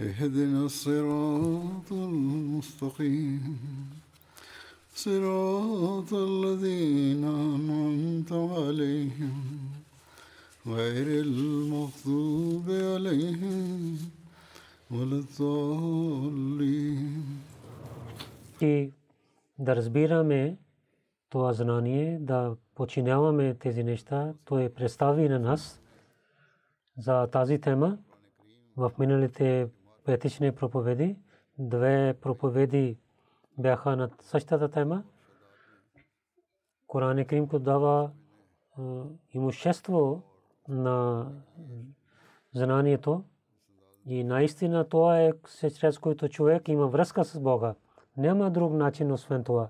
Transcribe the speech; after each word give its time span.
اهدنا 0.00 0.64
الصراط 0.64 1.92
المستقيم 1.92 3.58
صراط 4.94 6.12
الذين 6.12 7.24
أنعمت 7.24 8.32
عليهم 8.32 9.36
غير 10.66 11.06
المغضوب 11.26 12.66
عليهم 12.70 13.98
ولا 14.90 15.16
الضالين 15.24 17.22
И 18.60 18.92
да 19.58 19.76
разбираме 19.76 20.56
това 21.30 21.52
знание, 21.52 22.18
да 22.20 22.56
починяваме 22.74 23.54
тези 23.54 23.84
неща, 23.84 24.34
то 24.44 24.58
е 24.58 24.68
представи 24.68 25.28
на 25.28 25.38
нас 25.38 25.80
за 26.98 27.26
тази 27.26 27.58
тема 27.60 27.98
в 28.76 28.92
миналите 28.98 29.68
петични 30.05 30.51
проповеди. 30.51 31.17
Две 31.59 32.17
проповеди 32.21 32.97
бяха 33.57 33.95
на 33.95 34.09
същата 34.21 34.69
тема. 34.69 35.03
Коран 36.87 37.25
Крим 37.25 37.47
дава 37.53 38.11
имущество 39.33 40.21
на 40.67 41.27
знанието 42.53 43.23
и 44.05 44.23
наистина 44.23 44.89
това 44.89 45.19
е 45.19 45.31
чрез 45.79 45.99
който 45.99 46.29
човек 46.29 46.67
има 46.67 46.87
връзка 46.87 47.25
с 47.25 47.39
Бога. 47.39 47.75
Няма 48.17 48.51
друг 48.51 48.73
начин 48.73 49.11
освен 49.11 49.43
това 49.43 49.69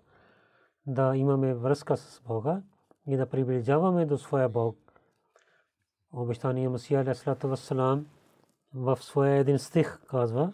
да 0.87 1.15
имаме 1.15 1.53
връзка 1.53 1.97
с 1.97 2.21
Бога 2.21 2.61
и 3.07 3.17
да 3.17 3.25
приближаваме 3.25 4.05
до 4.05 4.17
своя 4.17 4.49
Бог. 4.49 4.77
Обещания 6.13 6.69
Масия 6.69 7.01
Алейхиссалату 7.01 7.47
Вассалам 7.47 8.05
в 8.73 8.97
своя 8.97 9.35
един 9.35 9.59
стих 9.59 9.99
казва 10.07 10.53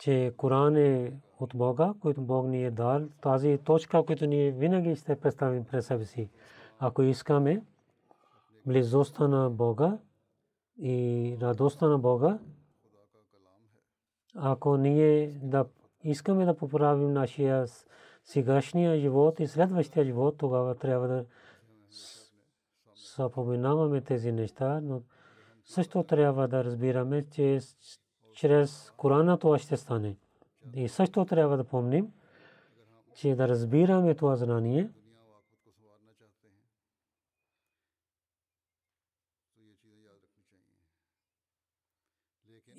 че 0.00 0.34
Коран 0.36 0.76
е 0.76 1.12
от 1.40 1.52
Бога, 1.54 1.94
който 2.00 2.22
Бог 2.22 2.46
ни 2.46 2.64
е 2.64 2.70
дал. 2.70 3.08
Тази 3.22 3.58
точка, 3.64 4.02
която 4.06 4.26
ние 4.26 4.52
винаги 4.52 4.96
ще 4.96 5.20
представим 5.20 5.64
пред 5.64 5.84
себе 5.84 6.04
си. 6.04 6.30
Ако 6.78 7.02
искаме 7.02 7.62
близостта 8.66 9.28
на 9.28 9.50
Бога 9.50 9.98
и 10.78 11.36
радостта 11.40 11.88
на 11.88 11.98
Бога, 11.98 12.38
ако 14.34 14.76
ние 14.76 15.40
да 15.42 15.64
искаме 16.04 16.44
да 16.44 16.56
поправим 16.56 17.12
нашия 17.12 17.66
сегашния 18.24 19.00
живот 19.00 19.40
и 19.40 19.46
следващия 19.46 20.04
живот, 20.04 20.38
тогава 20.38 20.74
трябва 20.74 21.08
да 21.08 21.24
съпоминаваме 22.94 24.00
тези 24.00 24.32
неща, 24.32 24.80
но 24.82 25.02
също 25.64 26.02
трябва 26.02 26.48
да 26.48 26.64
разбираме, 26.64 27.26
че 27.30 27.60
чрез 28.34 28.92
Корана 28.96 29.38
това 29.38 29.58
ще 29.58 29.76
стане. 29.76 30.16
И 30.74 30.88
също 30.88 31.24
трябва 31.24 31.56
да 31.56 31.64
помним, 31.64 32.12
че 33.14 33.34
да 33.34 33.48
разбираме 33.48 34.14
това 34.14 34.36
знание, 34.36 34.90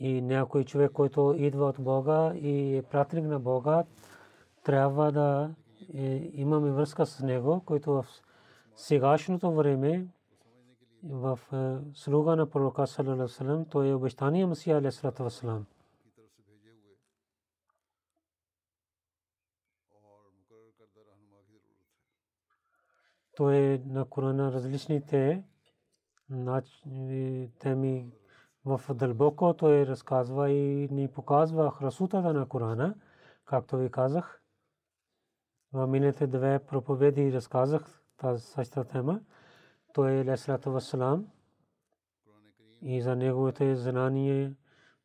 и 0.02 0.22
някой 0.22 0.64
човек, 0.64 0.92
който 0.92 1.36
идва 1.38 1.66
от 1.66 1.76
Бога 1.80 2.34
и 2.36 2.78
е 2.78 2.82
пратник 2.82 3.26
на 3.26 3.40
Бога, 3.40 3.84
трябва 4.64 5.12
да 5.12 5.56
е, 5.94 6.32
имаме 6.34 6.72
връзка 6.72 7.06
с 7.06 7.20
него, 7.20 7.62
който 7.66 7.92
в 7.92 8.06
сегашното 8.76 9.52
време 9.52 10.08
в 11.04 11.40
е, 11.54 11.78
слуга 11.94 12.36
на 12.36 12.50
пророка 12.50 12.88
саллалаху 12.88 13.66
той 13.70 13.90
е 13.90 13.94
обещания 13.94 14.48
Масия 14.48 14.78
алейхиссалату 14.78 15.24
вассалам. 15.24 15.66
Той 23.36 23.56
е 23.56 23.82
на 23.86 24.06
Корана 24.06 24.52
различните 24.52 25.44
теми 27.60 28.12
в 28.66 28.82
дълбоко 28.94 29.54
той 29.54 29.88
разказва 29.88 30.50
и 30.50 30.88
ни 30.92 31.08
показва 31.08 31.72
храсутата 31.72 32.34
на 32.34 32.48
Корана, 32.48 32.96
както 33.46 33.78
ви 33.78 33.92
казах. 33.92 34.41
Миналите 35.74 36.28
две 36.28 36.60
проповеди 36.60 37.34
разказах 37.34 38.02
тази 38.18 38.42
същата 38.42 38.84
тема. 38.84 39.20
Той 39.94 40.12
е 40.12 40.26
Лесрата 40.26 40.72
Вассалам 40.72 41.28
и 42.82 43.02
за 43.02 43.16
неговото 43.16 43.76
знание 43.76 44.54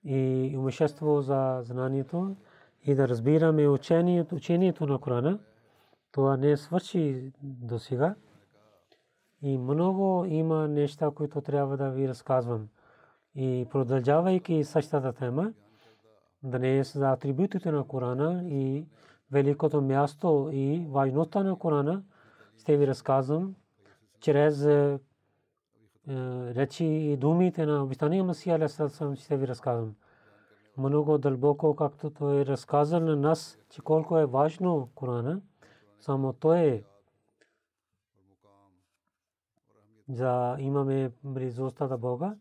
и 0.05 0.17
имущество 0.53 1.21
за 1.21 1.61
знанието 1.63 2.37
и 2.85 2.95
да 2.95 3.09
разбираме 3.09 3.69
учението, 3.69 4.35
учението 4.35 4.87
на 4.87 4.99
Корана. 4.99 5.39
Това 6.13 6.37
не 6.37 6.57
свърши 6.57 7.33
до 7.43 7.79
сега. 7.79 8.15
И 9.43 9.59
много 9.59 10.25
има 10.25 10.69
неща, 10.69 11.11
които 11.15 11.41
трябва 11.41 11.77
да 11.77 11.91
ви 11.91 12.09
разказвам. 12.09 12.69
И 13.35 13.67
продължавайки 13.71 14.65
същата 14.65 15.13
тема, 15.13 15.53
днес 16.43 16.99
за 16.99 17.13
атрибутите 17.13 17.73
на 17.73 17.85
Корана 17.85 18.45
и 18.45 18.87
великото 19.31 19.83
място 19.83 20.51
и 20.53 20.87
важността 20.91 21.43
на 21.43 21.59
Корана 21.59 22.03
ще 22.59 22.77
ви 22.77 22.87
разказвам 22.87 23.55
чрез 24.21 24.65
е, 24.65 24.99
речи 26.55 26.85
и 26.85 27.17
думите 27.17 27.67
на 27.67 27.83
обитания 27.83 28.25
Масия 28.25 28.57
Алейхиссалам 28.57 29.17
ще 29.17 29.37
ви 29.37 29.49
разказвам. 29.49 29.95
Много 30.79 31.19
дълбоко, 31.19 31.77
както 31.77 32.11
той 32.11 32.41
е 32.41 32.47
разказал 32.47 33.01
на 33.01 33.17
нас, 33.17 33.59
че 33.71 33.83
колко 33.83 34.19
е 34.19 34.27
важно 34.27 34.89
Корана, 34.95 35.41
само 36.01 36.33
той 36.33 36.59
е 36.59 36.83
за 40.09 40.57
имаме 40.59 41.11
близостта 41.25 41.87
до 41.87 41.99
Бога 41.99 42.35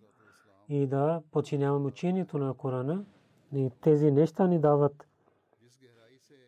и 0.69 0.87
да 0.87 1.21
починяваме 1.31 1.87
учението 1.87 2.37
на 2.37 2.53
Корана. 2.53 3.05
И 3.55 3.71
тези 3.81 4.11
неща 4.11 4.47
ни 4.47 4.59
дават 4.59 5.07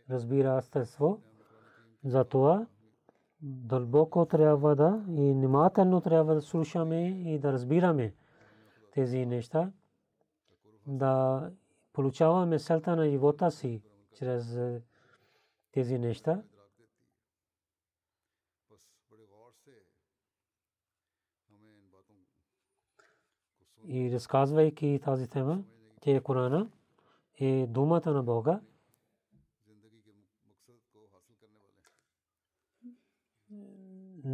разбирателство. 0.09 1.21
Затова 2.03 2.67
дълбоко 3.41 4.25
трябва 4.25 4.75
да 4.75 5.03
и 5.09 5.33
внимателно 5.33 6.01
трябва 6.01 6.35
да 6.35 6.41
слушаме 6.41 7.07
и 7.09 7.39
да 7.39 7.53
разбираме 7.53 8.13
тези 8.91 9.25
неща. 9.25 9.71
Да 10.87 11.51
получаваме 11.93 12.59
селта 12.59 12.95
на 12.95 13.09
живота 13.09 13.51
си 13.51 13.81
чрез 14.13 14.59
тези 15.71 15.99
неща. 15.99 16.43
И 23.83 24.11
разказвайки 24.11 24.99
тази 25.03 25.29
тема, 25.29 25.63
че 26.01 26.21
Корана 26.21 26.69
е 27.35 27.67
думата 27.67 28.11
на 28.11 28.23
Бога, 28.23 28.59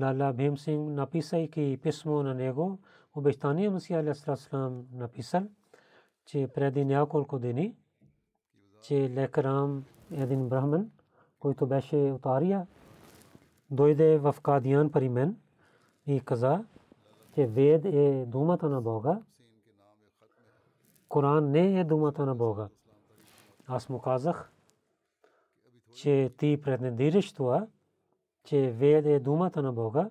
Лала 0.01 0.34
Бхим 0.34 0.57
Синг, 0.57 0.90
написайки 0.90 1.80
писмо 1.84 2.24
на 2.24 2.34
него, 2.34 2.80
обещания 3.16 3.72
Масия 3.72 4.00
Алейхиссалам 4.00 4.86
написал, 4.94 5.44
че 6.25 6.48
преди 6.56 6.86
няколко 6.86 7.40
дни, 7.40 7.75
че 8.81 9.10
лекарам 9.10 9.86
един 10.12 10.50
брахман, 10.50 10.92
който 11.40 11.68
беше 11.68 11.95
от 11.95 12.25
Ария, 12.25 12.68
дойде 13.72 14.18
в 14.18 14.36
Кадиян 14.44 14.92
при 14.92 15.10
мен 15.10 15.38
и 16.07 16.22
каза, 16.22 16.66
че 17.36 17.46
вед 17.46 17.86
е 17.86 18.25
думата 18.28 18.69
на 18.69 18.81
Бога, 18.81 19.22
Коран 21.10 21.51
не 21.51 21.80
е 21.80 21.84
думата 21.84 22.25
на 22.25 22.36
Бога. 22.36 22.69
Аз 23.68 23.89
му 23.89 24.00
казах, 24.01 24.51
че 25.96 26.34
ти 26.38 26.62
претендираш 26.62 27.34
това, 27.34 27.68
че 28.44 28.72
вед 28.72 29.06
е 29.06 29.19
думата 29.19 29.62
на 29.62 29.74
Бога, 29.74 30.10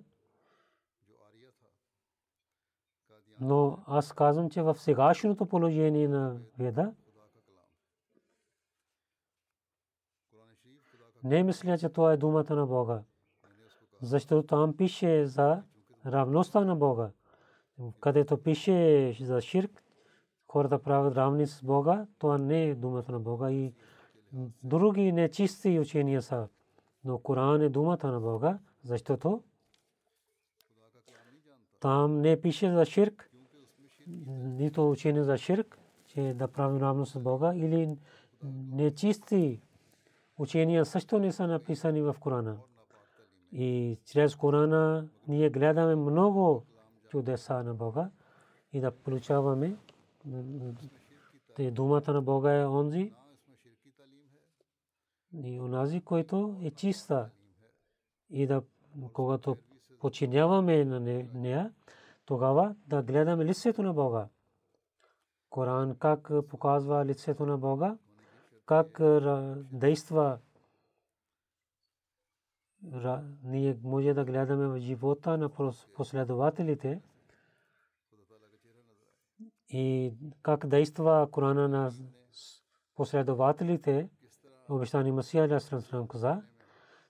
но 3.41 3.79
аз 3.87 4.13
казвам, 4.13 4.51
че 4.51 4.63
в 4.63 4.75
сегашното 4.79 5.47
положение 5.47 6.09
на 6.09 6.41
Веда 6.59 6.95
не 11.25 11.43
мисля, 11.43 11.79
че 11.79 11.89
това 11.89 12.13
е 12.13 12.17
думата 12.17 12.55
на 12.55 12.67
Бога. 12.67 13.03
Защото 14.01 14.47
там 14.47 14.77
пише 14.77 15.27
за 15.27 15.63
равността 16.07 16.61
на 16.61 16.77
Бога. 16.77 17.11
Където 18.01 18.43
пише 18.43 19.13
за 19.21 19.41
ширк, 19.41 19.83
хората 20.49 20.83
правят 20.83 21.17
равни 21.17 21.47
с 21.47 21.63
Бога, 21.63 22.07
това 22.19 22.39
не 22.39 22.65
е 22.65 22.75
думата 22.75 23.05
на 23.09 23.21
Бога 23.21 23.51
и 23.51 23.75
други 24.63 25.13
нечисти 25.13 25.81
учения 25.81 26.23
са. 26.23 26.49
Но 27.05 27.19
Коран 27.19 27.63
е 27.63 27.69
думата 27.69 28.07
на 28.07 28.21
Бога, 28.21 28.59
защото 28.85 29.43
там 31.81 32.21
не 32.21 32.41
пише 32.41 32.73
за 32.73 32.85
ширк, 32.85 33.31
нито 34.29 34.91
учение 34.91 35.23
за 35.23 35.39
ширк, 35.39 35.79
че 36.07 36.35
да 36.35 36.49
правим 36.49 36.77
равно 36.77 37.07
с 37.07 37.19
Бога, 37.19 37.55
или 37.55 37.97
нечисти 38.73 39.61
учения 40.39 40.85
също 40.85 41.19
не 41.19 41.33
са 41.33 41.47
написани 41.47 42.03
в 42.03 42.17
Корана. 42.21 42.59
И 43.53 43.99
чрез 44.05 44.37
Корана 44.37 45.09
ние 45.29 45.51
гледаме 45.51 45.95
много 45.95 46.67
чудеса 47.09 47.63
на 47.63 47.75
Бога 47.75 48.11
и 48.73 48.81
да 48.81 48.91
получаваме 48.91 49.77
думата 51.59 52.13
на 52.13 52.23
Бога 52.23 52.53
е 52.53 52.67
онзи 52.67 53.13
и 55.35 55.61
онази, 55.61 56.01
който 56.01 56.57
е 56.63 56.71
чиста. 56.71 57.31
И 58.31 58.47
да 58.47 58.63
когато 59.13 59.57
починяваме 60.01 60.85
на 60.85 61.01
нея, 61.35 61.73
тогава 62.25 62.77
да 62.87 63.03
гледаме 63.03 63.45
лицето 63.45 63.83
на 63.83 63.93
Бога. 63.93 64.29
Коран 65.51 65.97
как 65.99 66.31
показва 66.49 67.07
лицето 67.07 67.47
на 67.47 67.59
Бога, 67.59 67.99
как 68.67 69.01
действа? 69.73 70.39
Ние 73.45 73.79
може 73.83 74.15
да 74.15 74.25
гледаме 74.25 74.67
в 74.67 74.79
живота 74.79 75.39
на 75.39 75.51
последователите. 75.95 77.03
И 79.69 80.15
как 80.43 80.67
действа 80.67 81.29
Корана 81.31 81.69
на 81.69 81.93
последователите, 82.95 84.09
обещани 84.75 85.13
Масия 85.13 85.45
Алясалам 85.45 86.09
каза, 86.09 86.43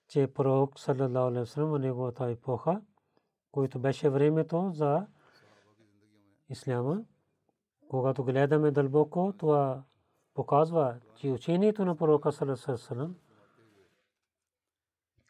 че 0.08 0.26
пророк 0.26 0.80
Салалаху 0.80 1.28
Алейхи 1.28 1.60
в 1.60 1.78
неговата 1.78 2.24
епоха, 2.24 2.80
който 3.52 3.78
беше 3.78 4.10
времето 4.10 4.70
за 4.74 5.06
исляма, 6.48 7.02
когато 7.88 8.24
гледаме 8.24 8.70
дълбоко, 8.70 9.34
това 9.38 9.82
показва, 10.34 10.96
че 11.16 11.30
учението 11.30 11.84
на 11.84 11.96
пророка 11.96 12.32
Салалаху 12.32 13.14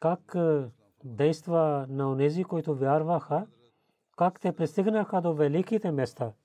как 0.00 0.36
действа 1.04 1.86
на 1.88 2.10
онези, 2.10 2.44
които 2.44 2.74
вярваха, 2.74 3.46
как 4.16 4.40
те 4.40 4.56
пристигнаха 4.56 5.20
до 5.20 5.34
великите 5.34 5.90
места– 5.90 6.32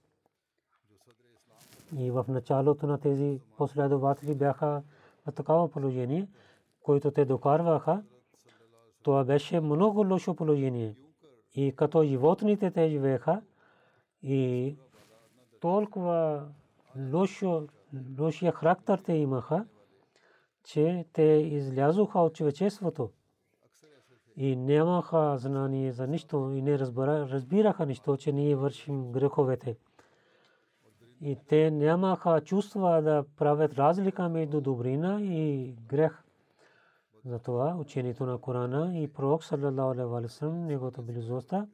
и 1.96 2.12
в 2.12 2.26
началото 2.28 2.88
на 2.88 2.98
тези 3.00 3.42
последователи 3.58 4.36
бяха 4.36 4.84
в 5.28 5.32
такава 5.32 5.70
положение, 5.70 6.28
което 6.82 7.12
те 7.12 7.26
докарваха. 7.26 8.04
Това 9.04 9.24
беше 9.24 9.60
много 9.60 10.08
лошо 10.08 10.36
положение. 10.36 10.96
И 11.56 11.76
като 11.76 12.04
животните 12.04 12.72
те 12.72 12.90
живееха 12.90 13.42
и 14.22 14.76
толкова 15.62 16.48
лошо, 17.14 17.68
лошия 18.20 18.52
характер 18.52 18.98
те 18.98 19.14
имаха, 19.14 19.66
че 20.64 21.06
те 21.14 21.24
излязоха 21.24 22.20
от 22.20 22.36
човечеството 22.36 23.10
и 24.36 24.56
нямаха 24.56 25.38
знание 25.38 25.92
за 25.92 26.08
нищо 26.08 26.52
и 26.54 26.62
не 26.62 26.80
разбираха 26.80 27.86
нищо, 27.86 28.18
че 28.18 28.32
ние 28.32 28.56
вършим 28.56 29.12
греховете 29.12 29.78
и 31.22 31.38
те 31.48 31.72
нямаха 31.72 32.42
чувства 32.42 33.02
да 33.02 33.26
правят 33.38 33.80
разлика 33.80 34.30
между 34.30 34.62
добрина 34.62 35.22
и 35.22 35.76
грех. 35.88 36.24
Затова 37.26 37.76
учението 37.76 38.26
на 38.26 38.38
Корана 38.38 39.00
и 39.00 39.14
пророк 39.14 39.44
саллалаху 39.44 40.16
алейхи 40.16 40.46
ва 40.46 40.54
неговото 40.54 41.02
близостта 41.02 41.68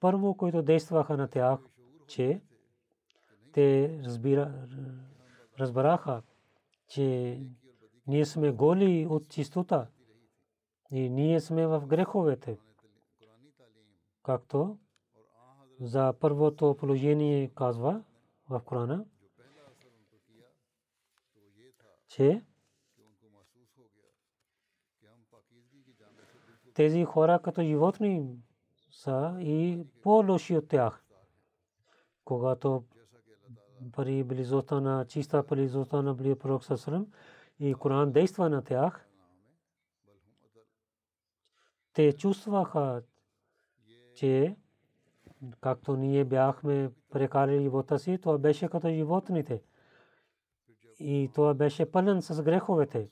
първо, 0.00 0.34
които 0.34 0.62
действаха 0.62 1.16
на 1.16 1.28
тях, 1.28 1.60
че 2.06 2.40
те 3.52 4.00
разбира, 4.04 4.66
разбраха, 5.58 6.22
че 6.88 7.40
ние 8.06 8.24
сме 8.24 8.50
голи 8.50 9.06
от 9.10 9.28
чистота 9.28 9.86
и 10.90 11.10
ние 11.10 11.40
сме 11.40 11.66
в 11.66 11.86
греховете. 11.86 12.58
Както 14.22 14.78
за 15.80 16.14
първото 16.20 16.76
положение 16.78 17.48
казва, 17.54 18.02
в 18.48 18.60
Корана, 18.60 19.04
че 22.08 22.44
тези 26.74 27.04
хора 27.04 27.40
като 27.44 27.62
животни 27.62 28.38
са 28.90 29.36
и 29.40 29.86
по-лоши 30.02 30.56
от 30.56 30.68
тях. 30.68 31.04
Когато 32.24 32.84
при 33.92 34.24
близостта 34.24 34.80
на 34.80 35.06
чиста 35.06 35.42
близостта 35.42 36.02
на 36.02 36.14
близо 36.14 36.38
пророк 36.38 36.64
Сасрам 36.64 37.06
и 37.58 37.74
Коран 37.74 38.12
действа 38.12 38.50
на 38.50 38.64
тях, 38.64 39.08
те 41.92 42.12
чувстваха, 42.12 43.02
че 44.14 44.56
както 45.60 45.96
ние 45.96 46.24
бяхме 46.24 46.90
прекарали 47.10 47.62
живота 47.62 47.98
си, 47.98 48.18
това 48.18 48.38
беше 48.38 48.68
като 48.68 48.88
животните. 48.88 49.62
И 50.98 51.30
това 51.34 51.54
беше 51.54 51.90
пълен 51.90 52.22
с 52.22 52.42
греховете. 52.42 53.10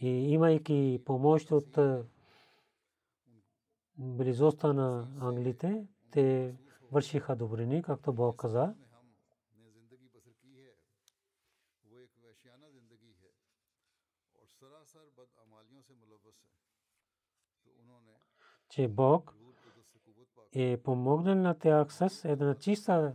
И 0.00 0.08
имайки 0.08 1.02
помощ 1.04 1.50
от 1.50 1.78
близостта 3.98 4.72
на 4.72 5.08
англите, 5.20 5.86
те 6.10 6.54
вършиха 6.92 7.36
добрини, 7.36 7.82
както 7.82 8.12
Бог 8.12 8.36
каза. 8.36 8.74
че 18.76 18.88
Бог 18.88 19.35
е 20.52 20.76
помогнал 20.76 21.34
на 21.34 21.54
тях 21.54 21.92
с 21.92 22.24
една 22.24 22.54
чиста 22.54 23.14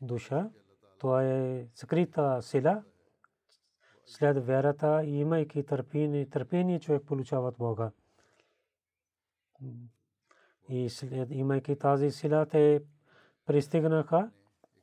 душа. 0.00 0.50
Това 0.98 1.24
е 1.24 1.66
скрита 1.74 2.42
сила. 2.42 2.82
След 4.06 4.46
вярата, 4.46 5.04
имайки 5.04 5.62
търпение, 5.66 6.28
търпение 6.28 6.80
човек 6.80 7.02
получава 7.06 7.52
Бога. 7.52 7.90
И 10.68 10.88
след, 10.88 11.30
имайки 11.30 11.78
тази 11.78 12.10
сила, 12.10 12.46
те 12.46 12.82
пристигнаха 13.46 14.30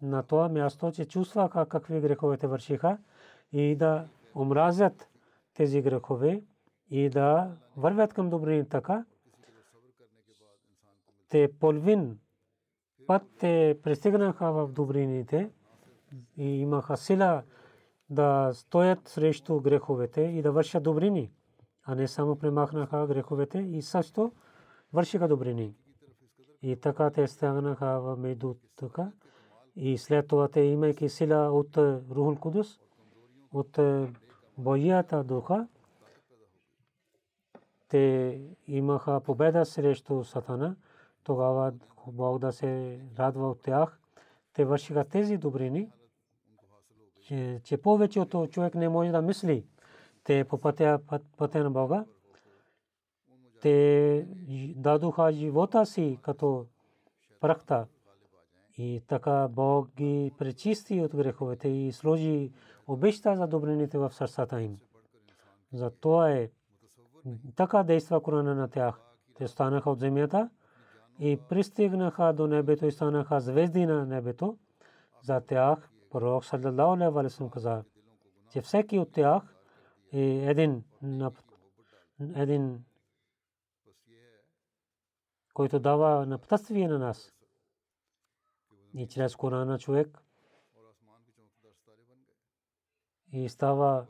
на 0.01 0.23
това 0.23 0.49
място, 0.49 0.91
че 0.91 1.05
чувстваха 1.05 1.65
какви 1.69 2.01
греховете 2.01 2.47
вършиха 2.47 2.97
и 3.51 3.75
да 3.75 4.07
омразят 4.35 5.09
тези 5.53 5.81
грехове 5.81 6.43
и 6.89 7.09
да 7.09 7.57
вървят 7.77 8.13
към 8.13 8.29
добрини 8.29 8.69
така, 8.69 9.05
те 11.29 11.49
половин 11.59 12.19
път 13.07 13.23
те 13.39 13.79
пристигнаха 13.83 14.51
в 14.51 14.71
добрините 14.71 15.51
и 16.37 16.61
имаха 16.61 16.97
сила 16.97 17.43
да 18.09 18.51
стоят 18.53 19.07
срещу 19.07 19.61
греховете 19.61 20.21
и 20.21 20.41
да 20.41 20.51
вършат 20.51 20.83
добрини. 20.83 21.31
а 21.83 21.95
не 21.95 22.07
само 22.07 22.35
премахнаха 22.35 23.07
греховете 23.07 23.59
и 23.59 23.81
също 23.81 24.31
вършиха 24.93 25.27
добрини. 25.27 25.75
И 26.61 26.75
така 26.75 27.09
те 27.09 27.27
стигнаха 27.27 28.15
между 28.17 28.55
тук. 28.75 28.99
И 29.75 29.97
след 29.97 30.27
това 30.27 30.47
те 30.47 30.61
имайки 30.61 31.09
сила 31.09 31.51
от 31.51 31.77
Рухул 31.77 32.35
Кудус, 32.35 32.79
от 33.53 33.79
Боята 34.57 35.23
духа, 35.23 35.67
те 37.87 38.41
имаха 38.67 39.21
победа 39.21 39.65
срещу 39.65 40.23
Сатана. 40.23 40.75
Тогава 41.27 41.73
Бог 42.07 42.39
да 42.39 42.51
се 42.51 42.99
радва 43.19 43.49
от 43.49 43.61
тях. 43.61 43.99
Те 44.53 44.65
вършиха 44.65 45.03
тези 45.03 45.37
добрини, 45.37 45.91
че, 47.21 47.61
че 47.63 47.77
повечето 47.77 48.47
човек 48.51 48.75
не 48.75 48.89
може 48.89 49.11
да 49.11 49.21
мисли. 49.21 49.65
Те 50.23 50.43
по 50.43 50.57
пътя, 50.57 50.99
пътя 51.37 51.63
на 51.63 51.71
Бога. 51.71 52.05
Те 53.61 54.27
дадоха 54.75 55.31
живота 55.31 55.85
си 55.85 56.19
като 56.21 56.65
прахта. 57.39 57.87
И 58.77 59.01
така 59.07 59.47
Бог 59.47 59.89
ги 59.95 60.31
пречисти 60.37 61.01
от 61.01 61.15
греховете 61.15 61.67
и 61.67 61.91
сложи 61.91 62.51
обеща 62.87 63.35
за 63.35 63.47
добрините 63.47 63.97
в 63.97 64.13
сърцата 64.13 64.61
им. 64.61 64.79
Затова 65.73 66.31
е 66.31 66.49
така 67.55 67.83
действа 67.83 68.21
Корана 68.23 68.55
на 68.55 68.67
тях. 68.67 69.01
Те 69.35 69.47
станаха 69.47 69.89
от 69.89 69.99
земята 69.99 70.49
и 71.19 71.39
пристигнаха 71.49 72.33
до 72.33 72.47
небето 72.47 72.85
и 72.85 72.91
станаха 72.91 73.39
звезди 73.39 73.85
на 73.85 74.05
небето. 74.05 74.57
За 75.21 75.41
тях 75.41 75.89
пророк 76.09 76.45
саллалаху 76.45 77.19
алейхи 77.19 77.49
каза, 77.51 77.83
че 78.51 78.61
всеки 78.61 78.99
от 78.99 79.11
тях 79.11 79.55
е 80.13 80.21
един 80.21 80.83
един 82.35 82.83
който 85.53 85.79
дава 85.79 86.25
напътствие 86.25 86.87
на 86.87 86.99
нас. 86.99 87.33
И 88.93 89.07
чрез 89.07 89.35
Корана 89.35 89.79
човек 89.79 90.23
и 93.31 93.49
става 93.49 94.05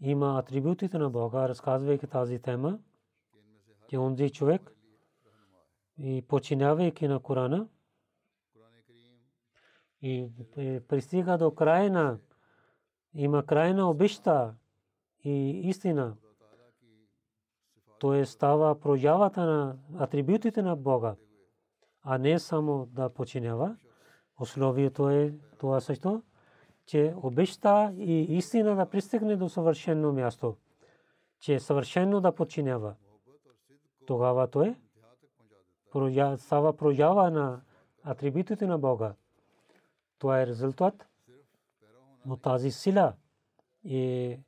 има 0.00 0.38
атрибутите 0.38 0.98
на 0.98 1.10
Бога, 1.10 1.48
разказвайки 1.48 2.06
тази 2.06 2.38
тема, 2.38 2.78
че 3.88 3.98
онзи 3.98 4.30
човек 4.30 4.73
и 5.98 6.24
починявайки 6.28 7.08
на 7.08 7.20
Корана 7.20 7.68
и 10.02 10.30
пристига 10.88 11.38
до 11.38 11.54
крайна, 11.54 12.18
има 13.14 13.46
крайна 13.46 13.90
обеща 13.90 14.54
и 15.24 15.60
истина. 15.68 16.16
То 17.98 18.14
е 18.14 18.24
става 18.24 18.80
проявата 18.80 19.40
на 19.44 19.76
атрибутите 19.98 20.62
на 20.62 20.76
Бога, 20.76 21.16
а 22.02 22.18
не 22.18 22.38
само 22.38 22.86
да 22.86 23.08
починява. 23.08 23.76
Условието 24.40 25.10
е 25.10 25.34
това 25.58 25.80
също 25.80 26.22
че 26.86 27.14
обеща 27.22 27.94
и 27.98 28.36
истина 28.36 28.76
да 28.76 28.86
пристигне 28.86 29.36
до 29.36 29.48
съвършено 29.48 30.12
място, 30.12 30.56
че 31.40 31.60
съвършено 31.60 32.20
да 32.20 32.34
подчинява. 32.34 32.94
Тогава 34.06 34.50
то 34.50 34.62
е 34.62 34.80
става 36.36 36.76
проява 36.76 37.30
на 37.30 37.60
атрибутите 38.02 38.66
на 38.66 38.78
Бога. 38.78 39.14
Това 40.18 40.40
е 40.40 40.46
резултат. 40.46 41.08
Но 42.26 42.36
тази 42.36 42.70
сила 42.70 43.14
е 43.88 44.38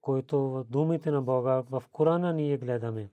който 0.00 0.38
в 0.38 0.64
думите 0.64 1.10
на 1.10 1.22
Бога 1.22 1.62
в 1.70 1.82
Корана 1.92 2.32
ние 2.32 2.56
гледаме. 2.56 3.10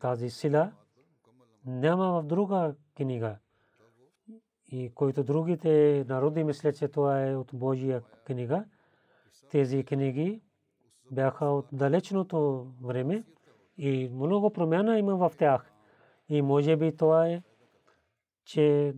Тази 0.00 0.30
сила 0.30 0.72
няма 1.66 2.12
в 2.12 2.26
друга 2.26 2.74
книга 2.96 3.38
и 4.68 4.90
който 4.94 5.24
другите 5.24 6.04
народи 6.08 6.44
мислят, 6.44 6.76
че 6.76 6.88
това 6.88 7.26
е 7.26 7.36
от 7.36 7.50
Божия 7.54 8.02
книга. 8.24 8.64
Тези 9.50 9.84
книги 9.84 10.42
бяха 11.10 11.44
от 11.44 11.66
далечното 11.72 12.66
време 12.82 13.24
и 13.78 14.08
много 14.08 14.50
промяна 14.50 14.98
има 14.98 15.16
в 15.16 15.36
тях. 15.38 15.72
И 16.28 16.42
може 16.42 16.76
би 16.76 16.96
това 16.96 17.28
е, 17.28 17.42
че 18.44 18.94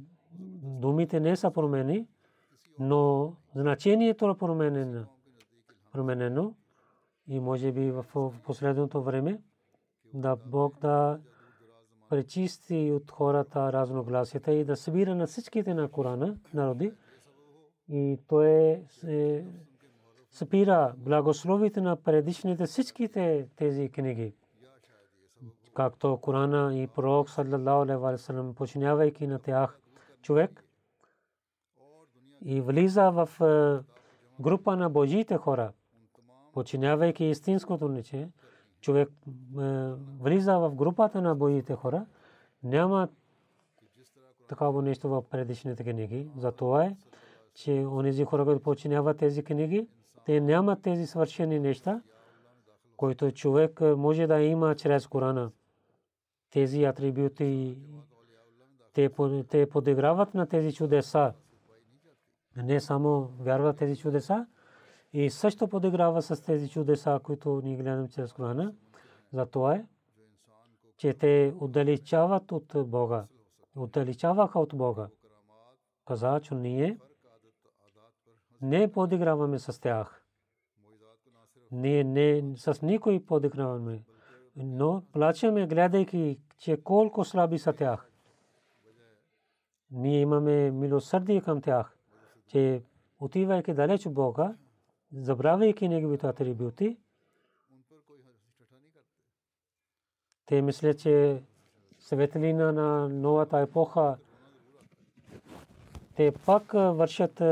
думите 0.62 1.20
не 1.20 1.36
са 1.36 1.50
промени, 1.50 2.06
но 2.78 3.32
значението 3.54 4.30
е 4.30 4.38
променено. 4.38 5.04
променено. 5.92 6.54
И 7.28 7.40
може 7.40 7.72
би 7.72 7.90
в 7.90 8.04
последното 8.44 9.02
време 9.02 9.40
да 10.14 10.36
Бог 10.36 10.80
да 10.80 11.20
пречисти 12.08 12.92
от 12.92 13.10
хората 13.10 13.72
разногласията 13.72 14.52
и 14.52 14.64
да 14.64 14.76
събира 14.76 15.14
на 15.14 15.26
всичките 15.26 15.74
на 15.74 15.88
Корана 15.88 16.36
народи. 16.54 16.92
И 17.88 18.18
той 18.28 18.48
е 19.08 19.44
събира 20.30 20.94
благословите 20.96 21.80
на 21.80 21.96
предишните 21.96 22.66
всичките 22.66 23.48
тези 23.56 23.88
книги. 23.88 24.34
Както 25.80 26.16
Корана 26.16 26.76
и 26.76 26.86
пророк 26.86 27.30
саллалаху 27.30 27.82
алейхи 27.82 28.00
ва 28.00 28.18
саллям 28.18 28.54
починявайки 28.54 29.26
на 29.26 29.38
тях 29.38 29.78
човек 30.22 30.64
и 32.44 32.60
влиза 32.60 33.10
в 33.10 33.28
група 34.40 34.76
на 34.76 34.90
Божиите 34.90 35.36
хора, 35.36 35.72
починявайки 36.52 37.24
истинското 37.24 37.88
ниче, 37.88 38.28
човек 38.80 39.08
влиза 40.20 40.58
в 40.58 40.74
групата 40.74 41.22
на 41.22 41.34
боите 41.34 41.74
хора, 41.74 42.06
няма 42.62 43.08
такава 44.48 44.82
нещо 44.82 45.08
в 45.08 45.22
предишните 45.30 45.84
книги. 45.84 46.30
Затова 46.36 46.84
е, 46.84 46.96
че 47.54 47.72
онези 47.72 48.24
хора, 48.24 48.44
които 48.44 48.62
починяват 48.62 49.18
тези 49.18 49.42
книги, 49.42 49.88
те 50.26 50.40
нямат 50.40 50.82
тези 50.82 51.06
свършени 51.06 51.58
неща, 51.58 52.02
които 52.96 53.32
човек 53.32 53.80
може 53.80 54.26
да 54.26 54.40
има 54.40 54.74
чрез 54.74 55.06
Корана. 55.06 55.50
Тези 56.50 56.84
атрибути 56.84 57.78
те, 58.92 59.68
подиграват 59.70 60.34
на 60.34 60.46
тези 60.46 60.72
чудеса. 60.72 61.32
Не 62.56 62.80
само 62.80 63.30
вярват 63.40 63.76
тези 63.76 63.96
чудеса, 64.00 64.46
и 65.12 65.30
също 65.30 65.68
подиграва 65.68 66.22
с 66.22 66.42
тези 66.42 66.68
чудеса, 66.68 67.20
които 67.22 67.60
ни 67.64 67.76
гледам 67.76 68.08
чрез 68.08 68.32
Корана. 68.32 68.74
Затова 69.32 69.74
е, 69.74 69.86
че 70.96 71.14
те 71.14 71.54
отдалечават 71.60 72.52
от 72.52 72.74
Бога. 72.86 73.26
Отдалечаваха 73.76 74.60
от 74.60 74.76
Бога. 74.76 75.08
Каза, 76.06 76.40
че 76.40 76.54
ние 76.54 76.98
не 78.62 78.92
подиграваме 78.92 79.58
с 79.58 79.80
тях. 79.80 80.24
Ние 81.72 82.04
не 82.04 82.56
с 82.56 82.82
никой 82.82 83.24
подиграваме. 83.24 84.02
Но 84.56 85.02
плачеме, 85.12 85.66
гледайки, 85.66 86.38
че 86.58 86.82
колко 86.82 87.24
слаби 87.24 87.58
са 87.58 87.72
тях. 87.72 88.10
Ние 89.90 90.20
имаме 90.20 90.70
милосърдие 90.70 91.40
към 91.40 91.60
тях, 91.60 91.96
че 92.46 92.82
отивайки 93.20 93.74
далеч 93.74 94.06
от 94.06 94.14
Бога, 94.14 94.54
забравяйки 95.12 95.88
неговите 95.88 96.26
атрибути, 96.26 96.96
те 100.46 100.62
мислят, 100.62 100.98
че 100.98 101.42
светлина 101.98 102.72
на 102.72 103.08
новата 103.08 103.58
епоха 103.58 104.16
те 106.16 106.32
пак 106.46 106.72
вършат 106.72 107.42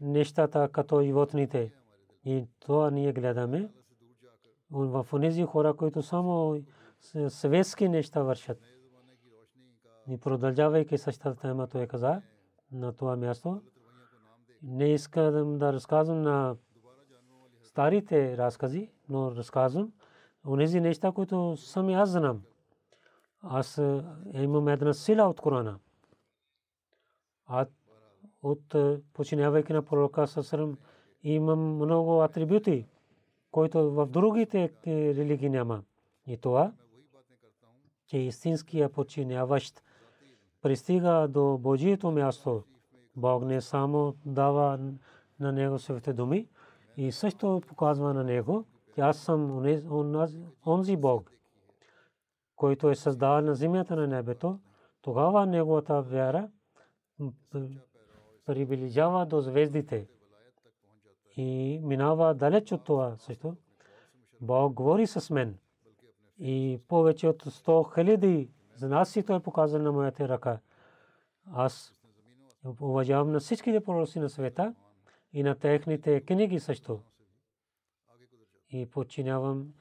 нещата 0.00 0.68
като 0.72 1.02
животните. 1.02 1.72
И 2.24 2.44
това 2.60 2.90
ние 2.90 3.12
гледаме 3.12 3.68
в 4.70 5.06
тези 5.20 5.42
хора, 5.44 5.74
които 5.74 6.02
само 6.02 6.60
светски 7.28 7.88
неща 7.88 8.22
вършат. 8.22 8.58
И 10.08 10.18
продължавайки 10.18 10.98
същата 10.98 11.40
тема, 11.40 11.66
той 11.66 11.86
каза 11.86 12.22
на 12.72 12.92
това 12.92 13.16
място. 13.16 13.62
Не 14.62 14.92
искам 14.92 15.58
да 15.58 15.72
разказвам 15.72 16.22
на 16.22 16.56
старите 17.62 18.36
разкази, 18.36 18.90
но 19.08 19.36
разказвам 19.36 19.92
онези 20.46 20.80
неща, 20.80 21.12
които 21.12 21.56
сами 21.56 21.94
аз 21.94 22.10
знам. 22.10 22.42
Аз 23.42 23.78
е, 23.78 24.04
имам 24.32 24.68
една 24.68 24.94
сила 24.94 25.28
от 25.28 25.40
Корана. 25.40 25.78
А 27.46 27.66
от 28.42 28.74
е, 28.74 29.00
починявайки 29.12 29.72
на 29.72 29.82
пророка 29.82 30.26
Сасарам 30.26 30.78
имам 31.22 31.74
много 31.74 32.22
атрибути, 32.22 32.86
които 33.50 33.90
в 33.90 34.06
другите 34.06 34.72
религии 34.86 35.48
няма. 35.48 35.82
И 36.26 36.36
това, 36.36 36.72
че 38.06 38.18
истинския 38.18 38.88
починяващ 38.88 39.82
пристига 40.62 41.28
до 41.28 41.58
Божието 41.58 42.10
място, 42.10 42.62
Бог 43.16 43.44
не 43.44 43.60
само 43.60 44.14
дава 44.24 44.78
на 45.40 45.52
него 45.52 45.78
своите 45.78 46.12
думи, 46.12 46.48
и 46.96 47.12
също 47.12 47.62
показва 47.68 48.14
на 48.14 48.24
него, 48.24 48.64
че 48.94 49.00
аз 49.00 49.18
съм 49.18 49.66
онзи 50.66 50.96
Бог, 50.96 51.32
който 52.56 52.90
е 52.90 52.94
създал 52.94 53.40
на 53.40 53.54
земята 53.54 53.96
на 53.96 54.06
небето, 54.06 54.58
тогава 55.02 55.46
неговата 55.46 56.02
вяра 56.02 56.48
приближава 58.46 59.26
до 59.26 59.40
звездите 59.40 60.08
и 61.40 61.80
минава 61.82 62.34
далеч 62.34 62.72
от 62.72 62.84
това 62.84 63.16
също. 63.18 63.56
Бог 64.40 64.72
говори 64.72 65.06
с 65.06 65.30
мен 65.30 65.58
и 66.38 66.80
повече 66.88 67.28
от 67.28 67.44
100 67.44 67.94
хиляди 67.94 68.50
знаси 68.76 69.22
той 69.22 69.36
е 69.36 69.40
показал 69.40 69.82
на 69.82 69.92
моята 69.92 70.28
ръка. 70.28 70.60
Аз 71.52 71.92
уважавам 72.80 73.32
на 73.32 73.40
всичките 73.40 73.84
пророци 73.84 74.20
на 74.20 74.28
света 74.28 74.74
и 75.32 75.42
на 75.42 75.54
техните 75.54 76.20
книги 76.20 76.60
също. 76.60 77.00
И 78.70 78.90
подчинявам 78.90 79.72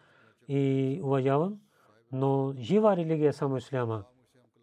и 0.47 0.99
уважавам, 1.03 1.59
но 2.11 2.53
жива 2.57 2.97
религия 2.97 3.29
е 3.29 3.33
само 3.33 3.57
исляма. 3.57 4.03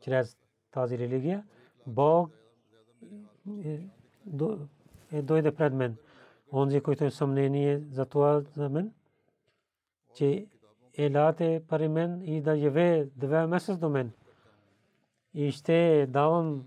Чрез 0.00 0.38
тази 0.70 0.98
религия 0.98 1.44
Бог 1.86 2.30
е 5.12 5.22
дойде 5.22 5.54
пред 5.54 5.72
мен. 5.74 5.96
Онзи, 6.52 6.80
който 6.80 7.04
е 7.04 7.10
съмнение 7.10 7.78
за 7.90 8.06
това 8.06 8.40
за 8.40 8.68
мен, 8.68 8.92
че 10.14 10.46
елате 10.94 11.62
пари 11.68 11.88
мен 11.88 12.22
и 12.22 12.40
да 12.42 12.56
живее 12.56 13.04
два 13.04 13.46
месеца 13.46 13.76
до 13.76 13.88
мен. 13.88 14.12
И 15.34 15.52
ще 15.52 16.06
давам 16.06 16.64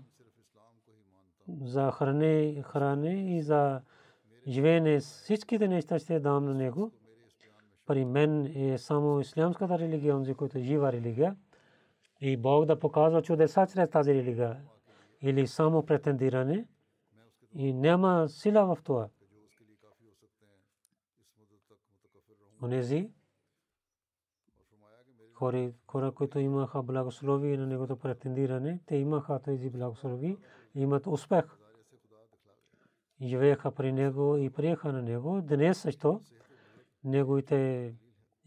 за 1.62 1.90
хране, 1.90 2.62
хране 2.62 3.36
и 3.36 3.42
за 3.42 3.80
живеене 4.48 5.00
всичките 5.00 5.68
неща 5.68 5.98
ще 5.98 6.20
давам 6.20 6.44
на 6.44 6.54
него. 6.54 6.92
При 7.86 8.04
мен 8.04 8.52
е 8.56 8.78
само 8.78 9.20
ислямската 9.20 9.78
религия, 9.78 10.16
онзи, 10.16 10.34
който 10.34 10.58
е 10.58 10.62
жива 10.62 10.92
религия. 10.92 11.36
И 12.20 12.36
Бог 12.36 12.64
да 12.64 12.78
показва 12.78 13.22
чудеса 13.22 13.66
чрез 13.72 13.90
тази 13.90 14.14
религия. 14.14 14.60
Или 15.22 15.46
само 15.46 15.86
претендиране. 15.86 16.66
И 17.54 17.72
няма 17.72 18.28
сила 18.28 18.74
в 18.74 18.82
това. 18.84 19.08
Онези 22.62 23.10
хора, 25.86 26.12
които 26.14 26.38
имаха 26.38 26.82
благослови 26.82 27.56
на 27.56 27.66
негото 27.66 27.96
претендиране, 27.96 28.80
те 28.86 28.96
имаха 28.96 29.40
тези 29.42 29.70
благослови 29.70 30.36
имат 30.74 31.06
успех. 31.06 31.44
Живееха 33.22 33.70
при 33.70 33.92
него 33.92 34.36
и 34.36 34.50
приеха 34.50 34.92
на 34.92 35.02
него. 35.02 35.40
Днес 35.42 35.80
също 35.80 36.20
неговите 37.04 37.94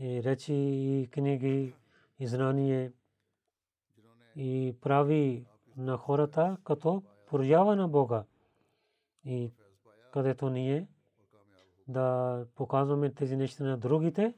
речи 0.02 0.54
и 0.54 1.08
книги 1.12 1.76
и 2.20 2.28
знание 2.28 2.92
и 4.36 4.76
прави 4.82 5.46
на 5.78 5.98
хората 5.98 6.58
като 6.64 7.04
проява 7.26 7.76
на 7.76 7.88
Бога. 7.88 8.24
И 9.26 9.52
където 10.12 10.50
ние 10.50 10.88
да 11.88 12.46
показваме 12.56 13.14
тези 13.14 13.36
неща 13.36 13.64
на 13.64 13.78
другите, 13.78 14.34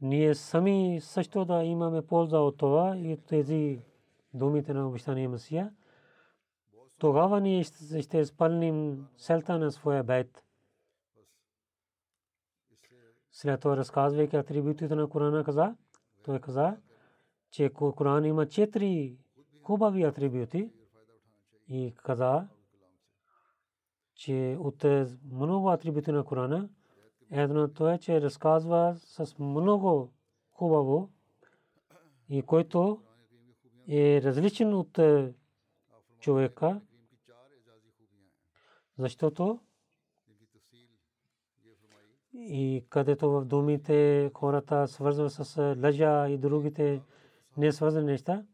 ние 0.00 0.34
сами 0.34 0.98
също 1.00 1.44
да 1.44 1.64
имаме 1.64 2.02
полза 2.02 2.38
от 2.38 2.58
това 2.58 2.96
и 2.96 3.18
тези 3.26 3.80
думите 4.34 4.74
на 4.74 4.88
обещания 4.88 5.28
Масия. 5.28 5.72
Тогава 6.98 7.40
ние 7.40 7.64
ще 8.00 8.18
изпълним 8.18 9.06
селта 9.16 9.58
на 9.58 9.72
своя 9.72 10.04
бейт. 10.04 10.44
След 13.32 13.60
това 13.60 13.76
разказвайки 13.76 14.36
атрибутите 14.36 14.94
на 14.94 15.08
Корана 15.08 15.44
каза, 15.44 15.76
той 16.24 16.40
каза, 16.40 16.76
че 17.50 17.70
Коран 17.70 18.24
има 18.24 18.48
четири 18.48 19.18
хубави 19.62 20.02
атрибути 20.02 20.70
и 21.68 21.94
каза, 21.96 22.48
че 24.14 24.56
от 24.60 24.84
много 25.32 25.70
атрибути 25.70 26.12
на 26.12 26.24
Корана 26.24 26.68
Едното 27.30 27.88
е, 27.88 27.98
че 27.98 28.20
разказва 28.20 28.96
с 28.96 29.38
много 29.38 30.12
хубаво 30.52 31.10
и 32.28 32.42
който 32.42 33.02
е 33.88 34.20
различен 34.22 34.74
от 34.74 34.98
е, 34.98 35.34
човека, 36.20 36.80
защото 38.98 39.60
и 42.34 42.84
където 42.88 43.30
в 43.30 43.44
думите 43.44 44.30
хората 44.34 44.88
свързват 44.88 45.32
с 45.32 45.56
е, 45.56 45.80
лъжа 45.80 46.28
и 46.28 46.38
другите 46.38 47.02
не 47.56 47.72
свързани 47.72 48.06
неща, 48.06 48.44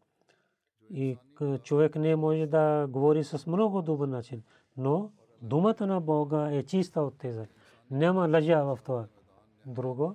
и 0.91 1.19
човек 1.63 1.97
не 1.97 2.17
може 2.17 2.47
да 2.47 2.87
говори 2.87 3.25
с 3.25 3.47
много 3.47 3.83
добър 3.83 4.09
начин, 4.09 4.43
но 4.77 5.13
думата 5.43 5.87
на 5.87 6.01
Бога 6.01 6.51
е 6.53 6.63
чиста 6.63 7.03
от 7.03 7.19
тези 7.19 7.47
няма 7.91 8.29
лъжа 8.29 8.65
в 8.65 8.79
това. 8.85 9.07
Друго 9.67 10.15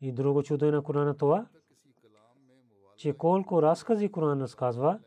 и 0.00 0.12
друго 0.12 0.42
чудо 0.42 0.66
е 0.66 0.70
на 0.70 0.82
Корана 0.82 1.16
това, 1.16 1.46
че 2.96 3.16
колко 3.16 3.62
разкази 3.62 4.12
Коран 4.12 4.42
разказва, 4.42 5.00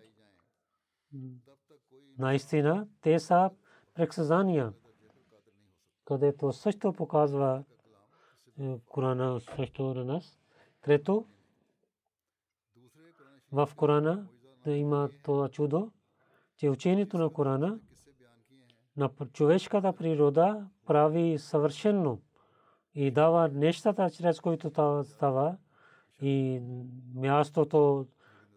наистина 2.18 2.88
те 3.02 3.20
са 3.20 3.52
прексъзнания, 3.94 4.74
където 6.06 6.52
също 6.52 6.94
показва 6.94 7.64
е, 8.60 8.80
Корана 8.86 9.40
също 9.40 9.84
на 9.94 10.06
нас. 10.06 10.40
Трето, 10.82 11.26
в 13.52 13.70
Корана 13.76 14.28
има 14.66 15.10
това 15.24 15.50
чудо, 15.50 15.92
че 16.58 16.70
учението 16.70 17.18
на 17.18 17.30
Корана 17.30 17.80
на 19.00 19.10
човешката 19.34 19.94
природа 19.94 20.68
прави 20.86 21.38
съвършено 21.38 22.20
и 22.96 23.12
дава 23.12 23.48
нещата, 23.48 24.10
чрез 24.10 24.40
които 24.40 24.70
става 25.04 25.58
и 26.22 26.62
мястото 27.16 28.06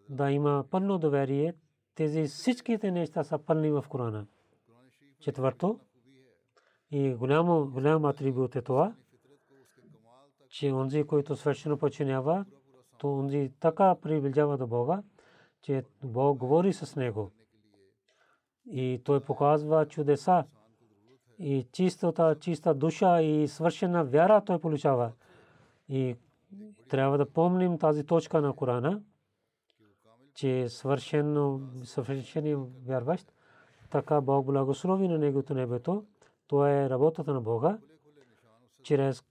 да 0.09 0.31
има 0.31 0.65
пълно 0.71 0.97
доверие. 0.97 1.53
Тези 1.95 2.23
всичките 2.23 2.91
неща 2.91 3.23
са 3.23 3.39
пълни 3.39 3.71
в 3.71 3.85
Корана. 3.89 4.25
Четвърто, 5.19 5.79
и 6.91 7.13
голямо, 7.13 7.69
голям 7.71 8.05
атрибут 8.05 8.55
е 8.55 8.61
това, 8.61 8.95
че 10.49 10.71
онзи, 10.71 11.03
който 11.03 11.35
свършено 11.35 11.77
починява, 11.77 12.45
то 12.97 13.13
онзи 13.13 13.51
така 13.59 13.95
приближава 14.01 14.57
до 14.57 14.67
Бога, 14.67 15.03
че 15.61 15.83
Бог 16.03 16.37
говори 16.37 16.73
с 16.73 16.95
него 16.95 17.31
и 18.71 19.01
той 19.03 19.19
показва 19.19 19.87
чудеса 19.87 20.43
и 21.39 21.67
чистота, 21.71 22.35
чиста 22.35 22.73
душа 22.73 23.21
и 23.21 23.47
свършена 23.47 24.03
вяра 24.03 24.41
той 24.45 24.59
получава. 24.59 25.11
И 25.89 26.15
трябва 26.89 27.17
да 27.17 27.29
помним 27.29 27.77
тази 27.77 28.03
точка 28.03 28.41
на 28.41 28.53
Корана, 28.53 29.01
че 30.35 30.69
свършено, 30.69 31.61
съвършени 31.83 32.55
вярващ, 32.85 33.33
така 33.89 34.21
Бог 34.21 34.45
благослови 34.45 35.07
на 35.07 35.17
негото 35.17 35.53
небето. 35.53 36.05
Това 36.47 36.71
е 36.71 36.89
работата 36.89 37.33
на 37.33 37.41
Бога, 37.41 37.77
чрез 38.83 39.23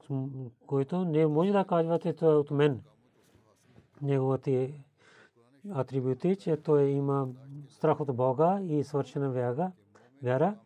който 0.66 1.04
не 1.04 1.26
може 1.26 1.52
да 1.52 1.64
казвате 1.64 2.12
това 2.12 2.38
от 2.38 2.50
мен. 2.50 2.82
Неговите 4.02 4.84
атрибути, 5.70 6.36
че 6.36 6.56
той 6.56 6.82
има 6.82 7.28
страх 7.68 8.00
от 8.00 8.16
Бога 8.16 8.60
и 8.62 8.84
свършена 8.84 9.30
вяра, 9.30 9.72
вяра 10.22 10.58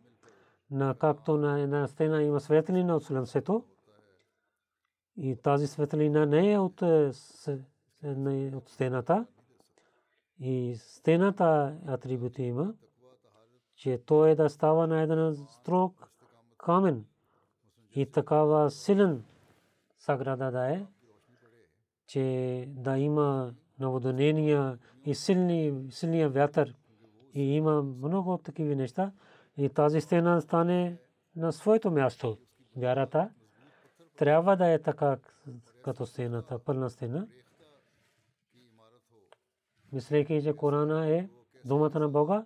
на 0.71 0.95
както 0.95 1.37
на 1.37 1.59
една 1.59 1.87
стена 1.87 2.23
има 2.23 2.39
светлина 2.39 2.95
от 2.95 3.03
слънцето 3.03 3.63
и 5.17 5.35
тази 5.35 5.67
светлина 5.67 6.25
не 6.25 6.51
е 6.51 6.59
от, 6.59 6.81
е, 6.81 7.11
не 8.03 8.47
е 8.47 8.55
от 8.55 8.69
стената 8.69 9.25
и 10.39 10.75
стената 10.77 11.77
атрибути 11.87 12.43
има, 12.43 12.73
че 13.75 14.03
той 14.05 14.29
е 14.29 14.35
да 14.35 14.49
става 14.49 14.87
на 14.87 15.01
един 15.01 15.35
строк 15.35 16.11
камен 16.57 17.05
и 17.91 18.11
такава 18.11 18.71
силен 18.71 19.23
саграда 19.97 20.51
да 20.51 20.73
е, 20.73 20.85
че 22.07 22.65
да 22.67 22.97
има 22.97 23.53
наводнения 23.79 24.77
и 25.05 25.15
силни, 25.15 25.87
силния 25.89 26.29
вятър. 26.29 26.75
И 27.33 27.55
има 27.55 27.83
много 27.83 28.37
такива 28.37 28.75
неща. 28.75 29.11
И 29.57 29.69
тази 29.69 30.01
стена 30.01 30.41
стане 30.41 30.97
на 31.35 31.51
своето 31.51 31.91
място. 31.91 32.37
Вярата 32.75 33.29
трябва 34.17 34.57
да 34.57 34.67
е 34.67 34.81
така 34.81 35.17
като 35.83 36.05
стената, 36.05 36.59
пълна 36.59 36.89
стена. 36.89 37.27
Мислейки, 39.91 40.43
че 40.43 40.55
Корана 40.55 41.09
е 41.09 41.29
думата 41.65 41.99
на 41.99 42.09
Бога, 42.09 42.45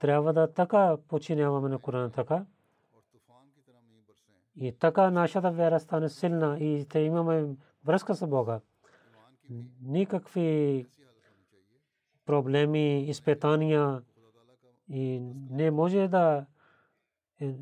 трябва 0.00 0.32
да 0.32 0.52
така 0.52 0.96
починяваме 1.08 1.68
на 1.68 1.78
Корана 1.78 2.10
така. 2.10 2.44
И 4.56 4.72
така 4.78 5.10
нашата 5.10 5.50
вяра 5.50 5.80
стане 5.80 6.08
силна 6.08 6.58
и 6.60 6.86
те 6.88 6.98
имаме 6.98 7.56
връзка 7.84 8.14
с 8.14 8.26
Бога. 8.26 8.60
Никакви 9.82 10.86
проблеми, 12.26 13.02
изпитания 13.02 14.02
и 14.88 15.20
не 15.50 15.70
може 15.70 16.08
да 16.08 16.46
е, 17.40 17.54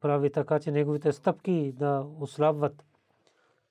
прави 0.00 0.32
така, 0.32 0.60
че 0.60 0.70
неговите 0.70 1.12
стъпки 1.12 1.72
да 1.72 2.06
ослабват 2.20 2.84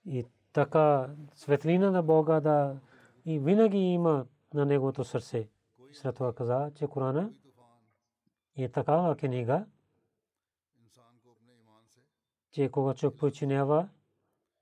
и 0.06 0.26
така 0.54 1.16
светлина 1.36 1.92
на 1.92 2.04
Бога 2.04 2.40
да 2.40 2.80
и 3.26 3.40
винаги 3.40 3.78
има 3.78 4.26
на 4.54 4.66
неговото 4.66 5.04
сърце. 5.04 5.50
След 5.92 6.16
това 6.16 6.34
каза, 6.34 6.72
че 6.76 6.88
Корана 6.88 7.34
е 8.56 8.70
такава 8.70 9.16
книга, 9.16 9.66
че 12.52 12.70
кога 12.70 12.94
човек 12.94 13.20
починява, 13.20 13.90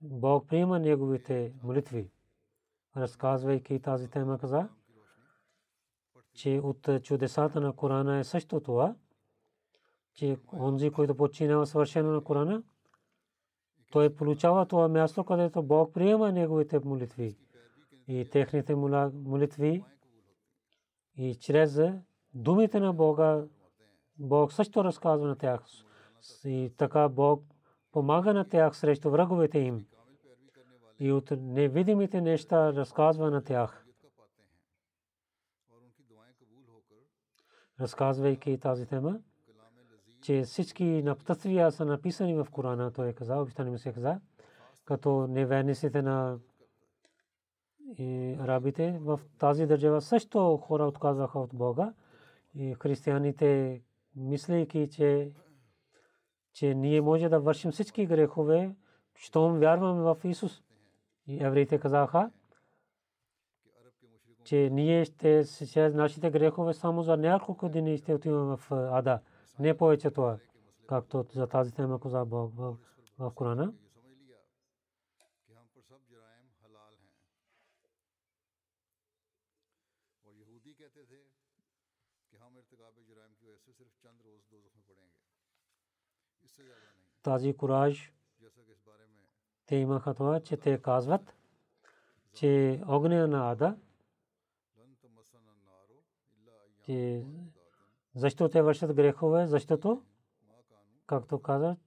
Бог 0.02 0.48
приема 0.48 0.80
неговите 0.80 1.54
молитви. 1.64 2.12
Разказвайки 2.98 3.80
тази 3.80 4.10
тема 4.10 4.40
каза, 4.40 4.70
че 6.34 6.60
от 6.64 6.90
чудесата 7.04 7.62
на 7.62 7.76
Корана 7.76 8.18
е 8.18 8.24
също 8.24 8.60
това, 8.60 8.96
че 10.14 10.38
онзи, 10.54 10.92
който 10.92 11.16
починава 11.18 11.68
съвършено 11.68 12.12
на 12.12 12.24
Корана, 12.24 12.64
той 13.92 14.16
получава 14.16 14.66
това 14.66 14.88
място, 14.88 15.24
където 15.24 15.64
Бог 15.64 15.94
приема 15.94 16.32
неговите 16.32 16.80
молитви 16.80 17.38
и 18.08 18.30
техните 18.32 18.76
молитви. 18.76 19.84
И 21.18 21.36
чрез 21.36 21.80
думите 22.34 22.80
на 22.80 22.94
Бога 22.94 23.44
Бог 24.20 24.54
също 24.54 24.84
разказва 24.84 25.28
на 25.28 25.36
тях. 25.36 25.62
И 26.46 26.74
така 26.78 27.10
Бог 27.10 27.44
помага 27.92 28.34
на 28.34 28.50
тях 28.50 28.78
срещу 28.78 29.10
враговете 29.10 29.60
им 29.60 29.86
и 31.02 31.12
от 31.12 31.32
невидимите 31.32 32.22
неща 32.22 32.74
разказва 32.74 33.32
на 33.32 33.44
тях. 33.44 33.86
Разказвайки 37.80 38.60
тази 38.60 38.86
тема, 38.86 39.20
че 40.22 40.42
всички 40.42 40.84
напътствия 41.04 41.72
са 41.72 41.86
написани 41.86 42.36
в 42.36 42.48
Корана, 42.52 42.92
той 42.94 43.10
е 43.10 43.14
казал, 43.14 43.42
обещани 43.42 43.70
му 43.70 43.78
се 43.78 43.94
каза, 43.94 44.20
като 44.86 45.28
неверниците 45.28 46.02
на 46.02 46.40
арабите 48.40 49.00
в 49.02 49.20
тази 49.40 49.66
държава 49.66 50.02
също 50.02 50.58
хора 50.58 50.86
отказваха 50.86 51.40
от 51.40 51.54
Бога 51.54 51.94
и 52.56 52.74
християните 52.74 53.82
мислейки, 54.16 54.90
че 54.92 55.32
че 56.54 56.76
ние 56.76 57.02
може 57.02 57.30
да 57.30 57.40
вършим 57.40 57.72
всички 57.72 58.06
грехове, 58.06 58.76
щом 59.16 59.60
вярваме 59.60 60.02
в 60.02 60.18
Исус. 60.24 60.62
И 61.28 61.44
евреите 61.44 61.80
казаха, 61.80 62.32
че 64.44 64.70
ние 64.70 65.06
ще 65.06 65.44
се 65.44 65.90
нашите 65.90 66.32
грехове 66.32 66.74
само 66.74 67.04
за 67.04 67.18
няколко 67.18 67.70
дни 67.70 67.98
ще 67.98 68.14
отиваме 68.14 68.58
в 68.58 68.72
Ада. 68.72 69.20
Не 69.60 69.78
повече 69.78 70.12
това, 70.12 70.38
както 70.88 71.26
за 71.34 71.48
тази 71.48 71.72
тема 71.72 72.00
каза 72.00 72.26
Бог 72.26 72.54
в 73.18 73.32
Корана. 73.36 73.74
тази 87.24 87.54
кураж 87.54 88.14
те 89.72 89.76
имаха 89.76 90.14
това, 90.14 90.40
че 90.40 90.58
те 90.58 90.82
казват, 90.82 91.36
че 92.34 92.82
огня 92.88 93.28
на 93.28 93.52
Ада, 93.52 93.78
че 96.86 97.26
защо 98.16 98.50
те 98.50 98.62
вършат 98.62 98.94
грехове, 98.94 99.48
защото, 99.48 100.04
както 101.06 101.42
казах 101.42 101.78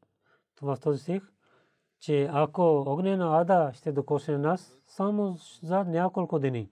в 0.62 0.78
този 0.82 1.02
стих, 1.02 1.32
че 2.00 2.28
ако 2.32 2.84
огня 2.86 3.16
на 3.16 3.40
Ада 3.40 3.70
ще 3.74 3.92
докосне 3.92 4.38
нас 4.38 4.78
само 4.86 5.36
за 5.62 5.84
няколко 5.84 6.38
дни, 6.38 6.70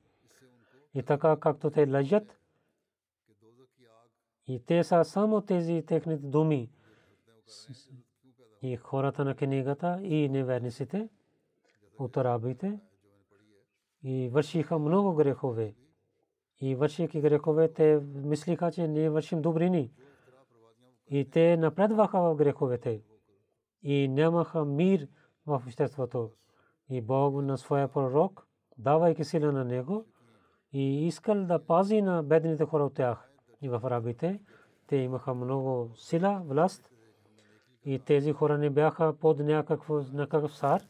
и 0.94 1.02
така 1.02 1.36
както 1.40 1.70
те 1.70 1.90
лъжат, 1.90 2.38
и 4.46 4.64
те 4.64 4.84
са 4.84 5.04
само 5.04 5.40
тези 5.40 5.84
техните 5.86 6.26
думи, 6.26 6.70
и 8.62 8.76
хората 8.76 9.24
на 9.24 9.34
книгата 9.34 10.00
и 10.02 10.28
неверниците 10.28 11.08
от 11.98 12.16
арабите 12.16 12.80
и 14.02 14.28
вършиха 14.28 14.78
много 14.78 15.14
грехове. 15.14 15.74
И 16.60 16.74
вършики 16.74 17.20
грехове, 17.20 17.72
те 17.72 18.00
мислиха, 18.14 18.72
че 18.72 18.88
ние 18.88 19.10
вършим 19.10 19.42
добрини. 19.42 19.92
И 21.10 21.30
те 21.30 21.56
напредваха 21.56 22.20
в 22.20 22.34
греховете. 22.34 23.02
И 23.82 24.08
нямаха 24.08 24.64
мир 24.64 25.08
в 25.46 25.62
обществото. 25.66 26.30
И 26.90 27.00
Бог 27.00 27.42
на 27.42 27.58
своя 27.58 27.88
пророк, 27.88 28.46
давайки 28.78 29.24
сила 29.24 29.52
на 29.52 29.64
него, 29.64 30.06
и 30.72 31.06
искал 31.06 31.44
да 31.44 31.66
пази 31.66 32.02
на 32.02 32.22
бедните 32.22 32.64
хора 32.64 32.84
от 32.84 32.94
тях. 32.94 33.30
И 33.60 33.68
в 33.68 33.80
арабите 33.84 34.40
те 34.86 34.96
имаха 34.96 35.34
много 35.34 35.90
сила, 35.96 36.42
власт 36.44 36.91
и 37.84 37.98
тези 37.98 38.32
хора 38.32 38.58
не 38.58 38.70
бяха 38.70 39.12
под 39.20 39.38
някакво, 39.38 40.00
някакъв 40.12 40.56
сар 40.56 40.82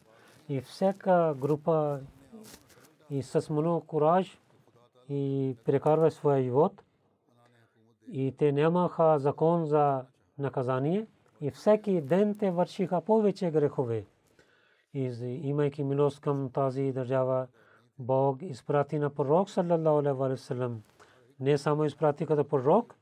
и 0.49 0.61
всяка 0.61 1.35
група 1.39 2.01
и 3.11 3.23
с 3.23 3.51
много 3.51 3.87
кураж 3.87 4.39
и 5.09 5.57
прекарва 5.65 6.11
своя 6.11 6.43
живот 6.43 6.83
и 8.13 8.35
те 8.39 8.53
нямаха 8.53 9.19
закон 9.19 9.67
за 9.67 10.05
наказание 10.39 11.07
и 11.41 11.51
всеки 11.51 12.01
ден 12.01 12.39
те 12.39 12.51
вършиха 12.51 13.01
повече 13.01 13.51
грехове. 13.51 14.07
И 14.95 15.01
имайки 15.43 15.85
милост 15.85 16.21
към 16.21 16.51
тази 16.51 16.93
държава, 16.93 17.47
Бог 17.99 18.43
изпрати 18.43 18.99
на 18.99 19.11
пророк 19.11 19.51
саллаллаху 19.51 20.25
алейхи. 20.25 20.83
Не 21.41 21.59
само 21.59 21.85
изпрати 21.85 22.27
като 22.27 22.45
пророк, 22.45 22.95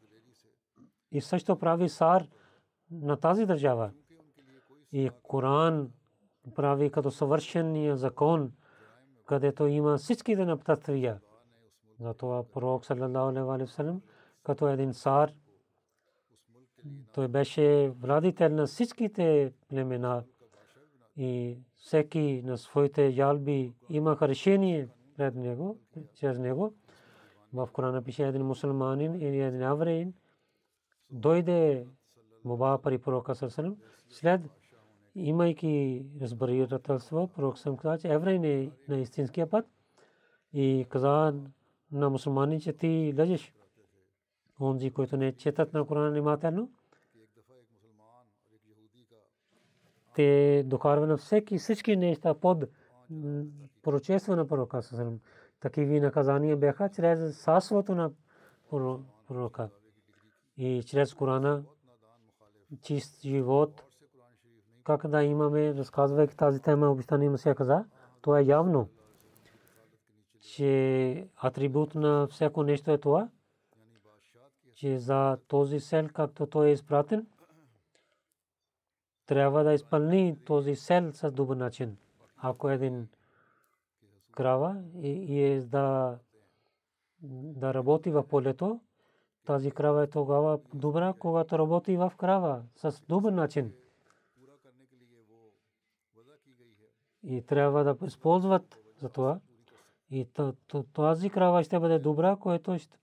и 1.12 1.20
също 1.20 1.58
прави 1.58 1.88
сар 1.88 2.26
на 2.90 3.16
тази 3.16 3.46
държава. 3.46 3.90
И 4.92 5.10
Коран 5.22 5.90
прави 6.56 6.90
като 6.90 7.10
съвършения 7.10 7.96
закон, 7.96 8.52
където 9.26 9.66
има 9.66 9.96
всичките 9.98 10.44
напътствия. 10.44 11.20
Затова 12.00 12.42
пророк 12.52 12.84
саллаллаху 12.84 13.50
алейхи 13.50 13.72
салам 13.72 14.02
като 14.42 14.68
един 14.68 14.92
цар 14.92 15.32
той 17.14 17.28
беше 17.28 17.92
владител 18.00 18.48
на 18.48 18.66
всичките 18.66 19.52
племена 19.68 20.24
и 21.16 21.58
всеки 21.76 22.42
на 22.44 22.58
своите 22.58 23.06
ялби 23.06 23.74
имаха 23.88 24.28
решение 24.28 24.88
пред 25.16 25.34
него, 25.34 25.78
чрез 26.14 26.38
него. 26.38 26.74
В 27.52 27.68
Корана 27.72 28.02
пише 28.02 28.26
един 28.26 28.42
мусулманин 28.42 29.14
или 29.14 29.40
един 29.40 29.62
авреин 29.62 30.14
дойде 31.10 31.86
моба 32.44 32.78
при 32.82 32.98
пророка 32.98 33.34
Сърсалам. 33.34 33.76
След 34.08 34.40
имайки 35.14 36.04
разбирателство, 36.20 37.28
пророк 37.28 37.58
съм 37.58 37.76
каза, 37.76 37.98
че 37.98 38.08
еврей 38.08 38.38
не 38.38 38.62
е 38.62 38.70
на 38.88 38.98
истинския 38.98 39.50
път 39.50 39.66
и 40.52 40.86
каза 40.88 41.34
на 41.92 42.10
мусулмани, 42.10 42.60
че 42.60 42.72
ти 42.72 43.14
лъжеш. 43.18 43.54
Онзи, 44.60 44.90
които 44.90 45.16
не 45.16 45.32
четат 45.32 45.72
на 45.72 45.86
Корана 45.86 46.10
внимателно, 46.10 46.70
те 50.14 50.62
докарва 50.66 51.06
на 51.06 51.16
всеки 51.16 51.58
всички 51.58 51.96
неща 51.96 52.34
под 52.34 52.64
пророчество 53.82 54.36
на 54.36 54.46
пророка 54.46 54.82
Сърсалам. 54.82 55.20
Такиви 55.60 56.00
наказания 56.00 56.56
бяха 56.56 56.88
чрез 56.88 57.38
сасвото 57.38 57.94
на 57.94 58.12
пророка 59.28 59.68
и 60.56 60.82
чрез 60.86 61.14
Корана 61.14 61.64
чист 62.82 63.22
живот, 63.22 63.84
как 64.84 65.06
да 65.08 65.22
имаме, 65.22 65.74
разказвайки 65.74 66.36
тази 66.36 66.62
тема, 66.62 66.90
обещани 66.90 67.38
се 67.38 67.54
каза, 67.54 67.84
то 68.22 68.36
е 68.36 68.42
явно, 68.42 68.88
че 70.40 71.28
атрибут 71.36 71.94
на 71.94 72.26
всяко 72.26 72.62
нещо 72.62 72.90
е 72.90 72.98
това, 72.98 73.28
че 74.74 74.98
за 74.98 75.38
този 75.48 75.80
сел, 75.80 76.08
както 76.14 76.46
той 76.46 76.68
е 76.68 76.72
изпратен, 76.72 77.26
трябва 79.26 79.64
да 79.64 79.72
изпълни 79.72 80.44
този 80.44 80.74
сел 80.74 81.12
с 81.12 81.30
добър 81.30 81.56
начин. 81.56 81.96
Ако 82.36 82.70
един 82.70 83.08
крава 84.32 84.82
и 85.02 85.42
е 85.42 85.60
да, 85.60 86.18
да 87.22 87.74
работи 87.74 88.10
в 88.10 88.28
полето, 88.28 88.80
тази 89.50 89.70
крава 89.70 90.02
е 90.02 90.06
тогава 90.06 90.60
добра, 90.74 91.14
когато 91.18 91.58
работи 91.58 91.96
в 91.96 92.12
крава 92.18 92.62
с 92.76 93.02
добър 93.08 93.32
начин. 93.32 93.72
и 97.22 97.42
трябва 97.42 97.84
да 97.84 98.06
използват 98.06 98.78
за 99.00 99.08
това. 99.08 99.40
И 100.10 100.26
тази 100.92 101.30
крава 101.30 101.64
ще 101.64 101.78
бъде 101.78 101.98
добра, 101.98 102.36
което 102.36 102.78
ще 102.78 102.98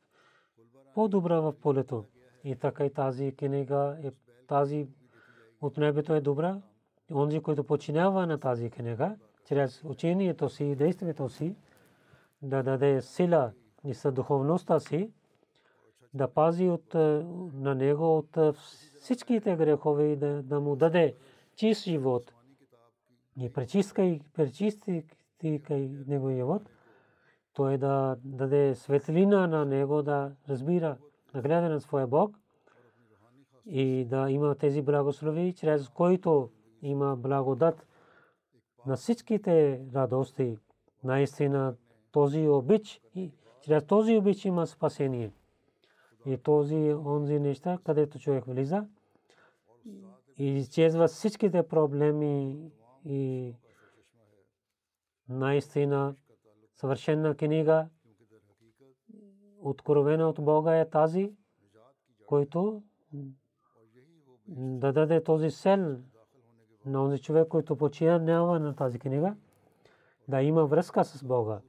по-добра 0.93 1.39
в 1.39 1.53
полето. 1.61 2.05
И 2.43 2.55
така 2.55 2.85
и 2.85 2.93
тази 2.93 3.31
книга 3.31 3.97
е 4.03 4.11
тази 4.47 4.87
от 5.61 5.77
небето 5.77 6.13
е 6.13 6.21
добра. 6.21 6.61
Онзи, 7.11 7.39
който 7.39 7.63
починява 7.63 8.27
на 8.27 8.39
тази 8.39 8.69
книга, 8.69 9.15
чрез 9.45 9.83
учението 9.83 10.49
си 10.49 10.65
и 10.65 10.75
действието 10.75 11.29
си, 11.29 11.55
да 12.41 12.63
даде 12.63 13.01
сила 13.01 13.51
и 13.83 13.93
съдуховността 13.93 14.79
си, 14.79 15.11
да 16.13 16.27
пази 16.27 16.69
от, 16.69 16.93
на 17.53 17.75
него 17.75 18.17
от 18.17 18.55
всичките 18.99 19.55
грехове 19.55 20.03
и 20.03 20.15
да, 20.15 20.43
да 20.43 20.59
му 20.59 20.75
даде 20.75 21.15
чист 21.55 21.83
живот. 21.83 22.33
И 23.41 23.53
пречистка 23.53 24.03
и 24.03 24.21
пречисти 24.33 25.05
него 26.07 26.31
живот, 26.31 26.61
той 27.53 27.77
да 27.77 28.17
даде 28.23 28.75
светлина 28.75 29.47
на 29.47 29.65
него 29.65 30.01
да 30.03 30.31
разбира, 30.49 30.97
да 31.33 31.41
гледа 31.41 31.69
на 31.69 31.79
своя 31.81 32.07
Бог 32.07 32.37
и 33.65 34.05
да 34.05 34.29
има 34.31 34.55
тези 34.55 34.81
благослови, 34.81 35.53
чрез 35.53 35.89
който 35.89 36.49
има 36.81 37.15
благодат 37.15 37.87
на 38.85 38.95
всичките 38.95 39.81
радости. 39.95 40.57
Наистина 41.03 41.75
този 42.11 42.47
обич 42.47 43.01
чрез 43.61 43.85
този 43.85 44.17
обич 44.17 44.45
има 44.45 44.67
спасение. 44.67 45.31
И 46.27 46.37
този 46.37 46.93
онзи 47.05 47.39
неща, 47.39 47.79
където 47.83 48.19
човек 48.19 48.45
влиза 48.45 48.87
и 50.37 50.45
изчезва 50.45 51.07
всичките 51.07 51.67
проблеми 51.67 52.61
и 53.05 53.53
наистина 55.29 56.15
съвършена 56.75 57.35
книга, 57.35 57.89
откровена 59.61 60.29
от 60.29 60.41
Бога 60.41 60.79
е 60.79 60.89
тази, 60.89 61.33
който 62.25 62.83
да 64.47 64.93
даде 64.93 65.23
този 65.23 65.51
сел 65.51 65.97
на 66.85 67.03
онзи 67.03 67.21
човек, 67.21 67.47
който 67.47 67.75
починява 67.75 68.59
на 68.59 68.75
тази 68.75 68.99
книга, 68.99 69.35
да 70.27 70.41
има 70.41 70.65
връзка 70.65 71.05
с 71.05 71.23
Бога. 71.23 71.61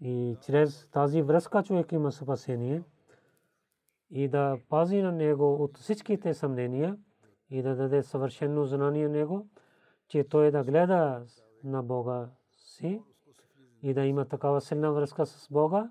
И 0.00 0.36
чрез 0.42 0.88
тази 0.92 1.22
връзка 1.22 1.62
човек 1.62 1.92
има 1.92 2.12
спасение 2.12 2.82
и 4.10 4.28
да 4.28 4.58
пази 4.68 5.02
на 5.02 5.12
него 5.12 5.54
от 5.54 5.78
всичките 5.78 6.34
съмнения 6.34 6.96
и 7.50 7.62
да 7.62 7.76
даде 7.76 8.02
съвършено 8.02 8.64
знание 8.64 9.08
на 9.08 9.14
него, 9.14 9.46
че 10.08 10.24
той 10.24 10.50
да 10.50 10.64
гледа 10.64 11.22
на 11.64 11.82
Бога 11.82 12.28
си 12.56 13.02
и 13.82 13.94
да 13.94 14.04
има 14.04 14.24
такава 14.24 14.60
силна 14.60 14.92
връзка 14.92 15.26
с 15.26 15.48
Бога, 15.50 15.90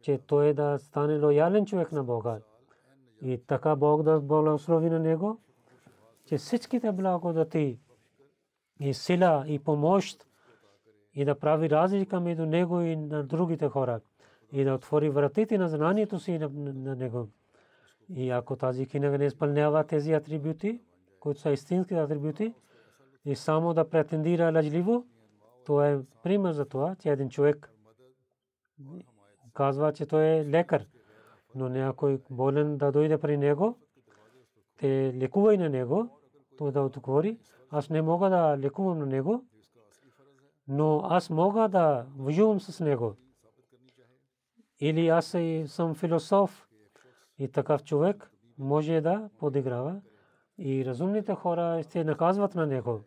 че 0.00 0.18
той 0.26 0.54
да 0.54 0.78
стане 0.78 1.18
лоялен 1.18 1.66
човек 1.66 1.92
на 1.92 2.04
Бога. 2.04 2.40
И 3.22 3.42
така 3.46 3.76
Бог 3.76 4.02
да 4.02 4.20
благослови 4.20 4.90
на 4.90 4.98
него, 4.98 5.40
че 6.26 6.36
всичките 6.36 6.92
благодати 6.92 7.78
и 8.80 8.94
сила 8.94 9.44
и 9.46 9.58
помощ 9.58 10.26
и 11.14 11.24
да 11.24 11.38
прави 11.38 11.70
разлика 11.70 12.20
между 12.20 12.46
него 12.46 12.80
и 12.80 12.96
на 12.96 13.24
другите 13.24 13.68
хора 13.68 14.00
и 14.52 14.64
да 14.64 14.74
отвори 14.74 15.10
вратите 15.10 15.58
на 15.58 15.68
знанието 15.68 16.18
си 16.18 16.38
на 16.38 16.96
него. 16.96 17.28
И 18.08 18.30
ако 18.30 18.56
тази 18.56 18.86
книга 18.86 19.18
не 19.18 19.24
изпълнява 19.24 19.84
тези 19.84 20.12
атрибути, 20.12 20.80
които 21.20 21.40
са 21.40 21.50
истински 21.50 21.94
атрибути, 21.94 22.54
и 23.24 23.36
само 23.36 23.74
да 23.74 23.90
претендира 23.90 24.52
лъжливо, 24.54 25.06
то 25.66 25.82
е 25.82 26.00
пример 26.22 26.52
за 26.52 26.64
това, 26.64 26.96
че 26.96 27.10
един 27.10 27.28
човек 27.28 27.72
казва, 29.54 29.92
че 29.92 30.06
той 30.06 30.24
е 30.24 30.46
лекар, 30.46 30.86
но 31.54 31.68
някой 31.68 32.20
болен 32.30 32.76
да 32.76 32.92
дойде 32.92 33.18
при 33.18 33.36
него, 33.36 33.78
те 34.78 35.14
лекува 35.14 35.54
и 35.54 35.58
на 35.58 35.68
него, 35.68 36.08
той 36.58 36.72
да 36.72 36.80
отговори, 36.80 37.38
аз 37.70 37.90
не 37.90 38.02
мога 38.02 38.30
да 38.30 38.58
лекувам 38.58 38.98
на 38.98 39.06
него, 39.06 39.44
но 40.68 41.00
аз 41.04 41.30
мога 41.30 41.68
да 41.68 42.06
воювам 42.16 42.60
с 42.60 42.84
него. 42.84 43.14
Или 44.84 45.08
аз 45.08 45.36
съм 45.66 45.94
философ 45.94 46.68
и 47.38 47.48
такъв 47.48 47.84
човек 47.84 48.30
може 48.58 49.00
да 49.00 49.30
подиграва 49.38 50.00
и 50.58 50.84
разумните 50.84 51.34
хора 51.34 51.82
ще 51.82 52.04
наказват 52.04 52.54
на 52.54 52.66
него 52.66 53.00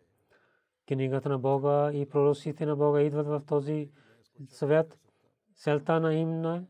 книгата 0.88 1.28
на 1.28 1.38
Бога 1.38 1.92
и 1.92 2.08
пророците 2.08 2.66
на 2.66 2.76
Бога 2.76 3.00
идват 3.00 3.26
в 3.26 3.42
този 3.46 3.90
свят. 4.48 4.98
Селта 5.56 6.00
на 6.00 6.14
им 6.14 6.40
на, 6.40 6.64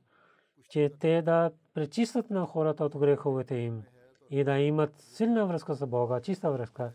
че 0.71 0.93
те 1.01 1.23
да 1.23 1.51
пречистят 1.75 2.31
на 2.31 2.47
хората 2.47 2.85
от 2.85 2.99
греховете 2.99 3.55
им 3.55 3.83
и 4.31 4.45
да 4.45 4.59
имат 4.59 4.95
силна 4.99 5.47
връзка 5.47 5.75
с 5.75 5.87
Бога, 5.87 6.21
чиста 6.21 6.51
връзка. 6.51 6.93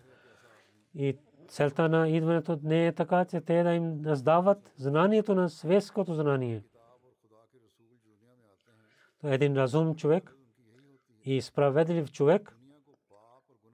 И 0.96 1.18
целта 1.48 1.90
на 1.90 2.10
идването 2.10 2.60
не 2.64 2.88
е 2.88 2.94
така, 2.94 3.26
че 3.26 3.42
те 3.42 3.64
да 3.64 3.74
им 3.74 4.02
раздават 4.06 4.74
знанието 4.78 5.36
на 5.36 5.50
светското 5.50 6.14
знание. 6.14 6.64
Един 9.24 9.58
разум 9.58 9.96
човек 9.96 10.36
и 11.26 11.42
справедлив 11.42 12.12
човек, 12.12 12.58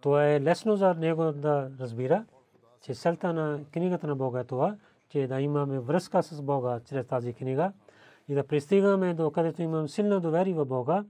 то 0.02 0.22
е 0.22 0.42
лесно 0.42 0.76
за 0.76 0.94
него 0.94 1.32
да 1.32 1.72
разбира 1.80 2.26
че 2.88 2.94
целта 2.94 3.34
на 3.34 3.60
книгата 3.72 4.08
на 4.08 4.16
Бога 4.16 4.40
е 4.40 4.44
това, 4.44 4.76
че 5.10 5.28
да 5.28 5.42
имаме 5.42 5.80
връзка 5.80 6.24
с 6.24 6.42
Бога 6.42 6.80
чрез 6.86 7.06
тази 7.06 7.34
книга 7.34 7.74
и 8.30 8.36
да 8.36 8.48
пристигаме 8.48 9.14
до 9.14 9.32
където 9.32 9.62
имам 9.62 9.88
силно 9.88 10.20
доверие 10.20 10.54
в 10.54 10.66
Бога 10.66 11.06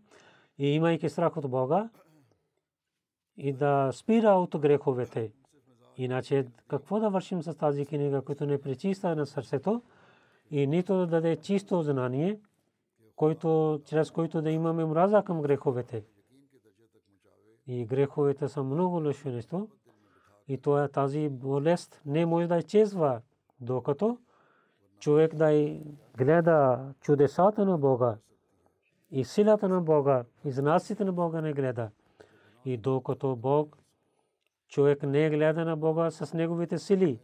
и 0.57 0.67
имайки 0.67 1.09
страх 1.09 1.37
от 1.37 1.49
Бога 1.49 1.89
и 3.37 3.53
да 3.53 3.89
спира 3.93 4.29
от 4.29 4.57
греховете. 4.57 5.31
Иначе 5.97 6.47
какво 6.67 6.99
да 6.99 7.09
вършим 7.09 7.43
с 7.43 7.57
тази 7.57 7.85
книга, 7.85 8.21
която 8.21 8.45
не 8.45 8.61
пречиста 8.61 9.15
на 9.15 9.25
сърцето 9.25 9.81
и 10.51 10.67
нито 10.67 10.97
да 10.97 11.07
даде 11.07 11.35
чисто 11.35 11.81
знание, 11.81 12.39
който, 13.17 13.79
чрез 13.85 14.11
който 14.11 14.41
да 14.41 14.51
имаме 14.51 14.85
мраза 14.85 15.23
към 15.23 15.41
греховете. 15.41 16.05
И 17.67 17.85
греховете 17.85 18.47
са 18.47 18.63
много 18.63 18.95
лошо 18.95 19.29
нещо 19.29 19.67
и 20.47 20.57
това 20.57 20.87
тази 20.87 21.29
болест 21.29 22.01
не 22.05 22.25
може 22.25 22.47
да 22.47 22.57
изчезва, 22.57 23.21
докато 23.61 24.17
човек 24.99 25.35
да 25.35 25.77
гледа 26.17 26.79
чудесата 27.01 27.65
на 27.65 27.77
Бога 27.77 28.17
и 29.11 29.25
силата 29.25 29.69
на 29.69 29.81
Бога 29.81 30.23
и 30.45 30.51
знаците 30.51 31.05
на 31.05 31.13
Бога 31.13 31.41
не 31.41 31.53
гледа. 31.53 31.89
И 32.65 32.77
докато 32.77 33.35
Бог, 33.35 33.77
човек 34.67 35.03
не 35.03 35.29
гледа 35.29 35.65
на 35.65 35.77
Бога 35.77 36.11
с 36.11 36.33
неговите 36.33 36.77
сили, 36.77 37.19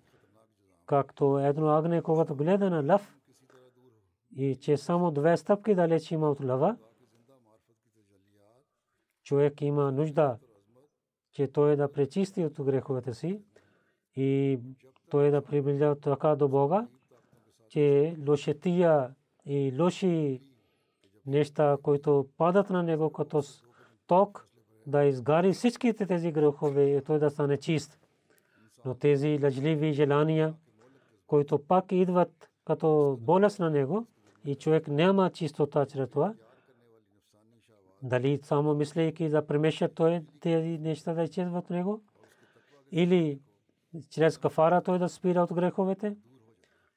както 0.86 1.40
едно 1.40 1.70
агне, 1.70 2.02
когато 2.02 2.36
гледа 2.36 2.70
на 2.70 2.94
лъв, 2.94 3.18
и 4.38 4.56
че 4.56 4.78
само 4.78 5.12
две 5.12 5.38
стъпки 5.38 5.76
далеч 5.76 6.12
има 6.12 6.32
от 6.32 6.44
лъва, 6.44 6.78
човек 9.24 9.62
има 9.62 9.92
нужда 9.92 10.38
че 11.34 11.48
той 11.48 11.76
да 11.76 11.92
пречисти 11.92 12.46
от 12.46 12.64
греховете 12.64 13.14
си 13.14 13.42
и 14.16 14.60
той 15.10 15.32
да 15.32 15.42
приближава 15.42 16.00
така 16.00 16.36
до 16.36 16.48
Бога, 16.48 16.88
че 17.70 18.16
лошетия 18.28 19.10
и 19.46 19.74
лоши 19.80 20.42
неща, 21.26 21.78
които 21.84 22.28
падат 22.38 22.70
на 22.70 22.84
него 22.84 23.10
като 23.10 23.42
ток, 24.08 24.48
да 24.88 25.04
изгари 25.04 25.52
всичките 25.52 26.06
тези 26.06 26.32
грехове 26.32 26.84
и 26.84 27.04
той 27.04 27.20
да 27.20 27.30
стане 27.30 27.58
чист. 27.58 28.00
Но 28.86 28.96
тези 28.96 29.40
лъжливи 29.44 29.94
желания, 29.94 30.54
които 31.28 31.60
пак 31.60 31.92
идват 31.92 32.50
като 32.66 33.18
болест 33.22 33.60
на 33.60 33.70
него 33.70 34.08
и 34.46 34.56
човек 34.56 34.88
няма 34.88 35.30
чистота 35.30 35.86
чрез 35.86 36.10
това, 36.10 36.34
дали 38.02 38.40
само 38.44 38.76
мислейки 38.76 39.30
да 39.30 39.48
премешат 39.48 39.96
той 39.96 40.22
тези 40.40 40.78
неща 40.78 41.14
да 41.14 41.24
изчезват 41.24 41.70
него 41.70 42.02
или 42.92 43.40
чрез 44.10 44.38
кафара 44.38 44.82
той 44.82 45.00
да 45.00 45.10
спира 45.10 45.44
от 45.44 45.54
греховете, 45.54 46.18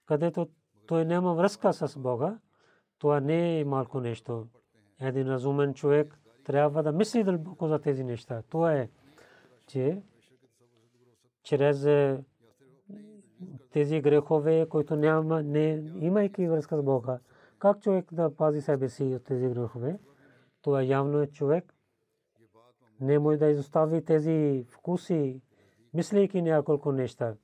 където 0.07 0.49
той 0.87 1.05
няма 1.05 1.35
връзка 1.35 1.73
с 1.73 1.99
Бога, 1.99 2.39
това 2.99 3.21
не 3.21 3.61
е 3.61 3.65
малко 3.65 4.01
нещо. 4.01 4.47
Един 5.01 5.29
разумен 5.29 5.75
човек 5.75 6.19
трябва 6.45 6.83
да 6.83 6.93
мисли 6.93 7.25
дълбоко 7.25 7.69
за 7.69 7.79
тези 7.79 8.05
неща. 8.05 8.43
Това 8.51 8.75
е, 8.75 8.89
че 9.67 10.03
чрез 11.43 11.85
е, 11.85 12.19
тези 13.73 14.01
грехове, 14.01 14.67
които 14.69 14.97
няма, 14.97 15.43
не 15.43 15.83
имайки 16.01 16.49
връзка 16.49 16.77
с 16.77 16.83
Бога, 16.83 17.19
как 17.59 17.81
човек 17.81 18.15
да 18.15 18.37
пази 18.37 18.61
себе 18.61 18.89
си 18.89 19.05
от 19.05 19.25
тези 19.25 19.49
грехове? 19.49 19.99
това 20.67 20.83
явно 20.83 21.21
е 21.21 21.27
човек. 21.27 21.75
Не 23.01 23.19
може 23.19 23.39
да 23.39 23.47
изостави 23.47 24.05
тези 24.05 24.67
вкуси, 24.69 25.41
мислейки 25.95 26.43
няколко 26.43 26.93
неща. 26.93 27.37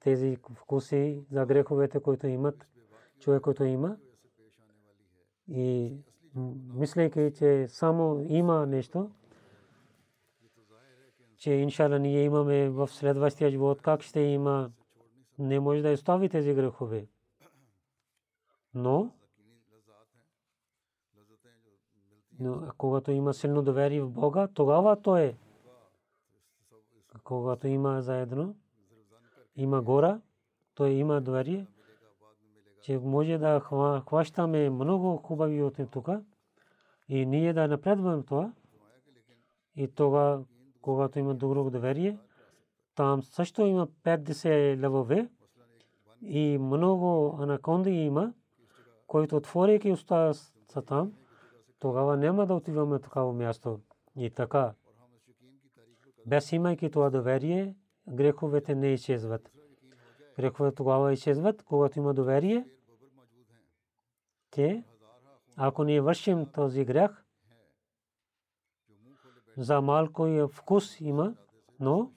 тези 0.00 0.36
вкуси 0.54 1.24
за 1.30 1.46
греховете, 1.46 2.00
които 2.00 2.26
имат, 2.26 2.66
човек, 3.20 3.42
който 3.42 3.64
има. 3.64 3.96
И 5.48 5.96
мислейки, 6.74 7.32
че 7.38 7.68
само 7.68 8.24
има 8.28 8.66
нещо, 8.66 9.10
че 11.36 11.52
иншалла 11.52 11.98
ние 11.98 12.22
имаме 12.22 12.68
в 12.68 12.88
следващия 12.88 13.50
живот, 13.50 13.82
как 13.82 14.02
ще 14.02 14.20
има, 14.20 14.70
не 15.38 15.60
може 15.60 15.82
да 15.82 15.92
остави 15.92 16.28
тези 16.28 16.54
грехове. 16.54 17.06
Но, 18.74 19.12
но 22.40 22.62
когато 22.78 23.10
има 23.10 23.34
силно 23.34 23.62
доверие 23.62 24.02
в 24.02 24.10
Бога, 24.10 24.48
тогава 24.54 25.02
то 25.02 25.16
е. 25.16 25.36
Когато 27.24 27.66
има 27.66 28.02
заедно, 28.02 28.56
има 29.56 29.82
гора, 29.82 30.20
то 30.74 30.86
има 30.86 31.20
доверие, 31.20 31.66
че 32.82 32.98
може 32.98 33.38
да 33.38 33.60
хващаме 34.08 34.70
много 34.70 35.16
хубави 35.16 35.62
от 35.62 35.80
тук 35.90 36.08
и 37.08 37.26
ние 37.26 37.52
да 37.52 37.68
напредваме 37.68 38.22
това. 38.22 38.52
И 39.76 39.88
тогава, 39.88 40.44
когато 40.80 41.18
има 41.18 41.34
добро 41.34 41.70
доверие, 41.70 42.18
там 42.94 43.22
също 43.22 43.62
има 43.62 43.86
50 43.86 44.76
левове 44.76 45.28
и 46.22 46.58
много 46.58 47.38
анаконди 47.40 47.90
има, 47.90 48.32
който 49.06 49.36
отворяйки 49.36 49.92
уста 49.92 50.34
са 50.68 50.82
там, 50.82 51.12
тогава 51.78 52.16
няма 52.16 52.46
да 52.46 52.54
отиваме 52.54 52.98
такава 52.98 53.32
място. 53.32 53.80
И 54.16 54.30
така, 54.30 54.74
без 56.26 56.52
имайки 56.52 56.90
това 56.90 57.10
доверие, 57.10 57.76
греховете 58.08 58.74
не 58.74 58.92
изчезват. 58.92 59.52
Греховете 60.36 60.74
тогава 60.74 61.12
изчезват, 61.12 61.62
когато 61.62 61.98
има 61.98 62.14
доверие. 62.14 62.66
Те, 64.50 64.84
ако 65.56 65.84
ние 65.84 66.00
вършим 66.00 66.46
този 66.46 66.84
грех, 66.84 67.24
за 69.56 69.80
малко 69.80 70.48
вкус 70.52 71.00
има, 71.00 71.34
но 71.80 72.12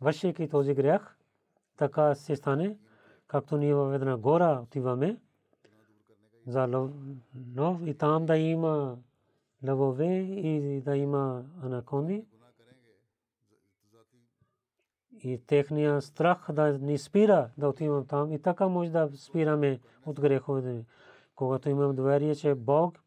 вършейки 0.00 0.48
този 0.48 0.74
грех, 0.74 1.16
така 1.76 2.14
се 2.14 2.36
стане, 2.36 2.78
както 3.26 3.56
ние 3.56 3.74
в 3.74 3.94
една 3.94 4.16
гора 4.16 4.60
отиваме, 4.60 5.20
за 6.48 6.90
лов 7.58 7.80
и 7.86 7.94
там 7.94 8.26
да 8.26 8.36
има 8.36 8.98
лъвове 9.68 10.16
и 10.16 10.80
да 10.80 10.96
има 10.96 11.44
анаконди 11.62 12.24
и 15.24 15.46
техния 15.46 16.02
страх 16.02 16.52
да 16.52 16.78
ни 16.78 16.98
спира 16.98 17.50
да 17.58 17.68
отивам 17.68 18.06
там 18.06 18.32
и 18.32 18.42
така 18.42 18.68
може 18.68 18.90
да 18.90 19.10
спираме 19.16 19.80
от 20.06 20.20
греховете. 20.20 20.84
Когато 21.34 21.68
имам 21.68 21.96
доверие, 21.96 22.34
че 22.34 22.54
Бог 22.54 22.98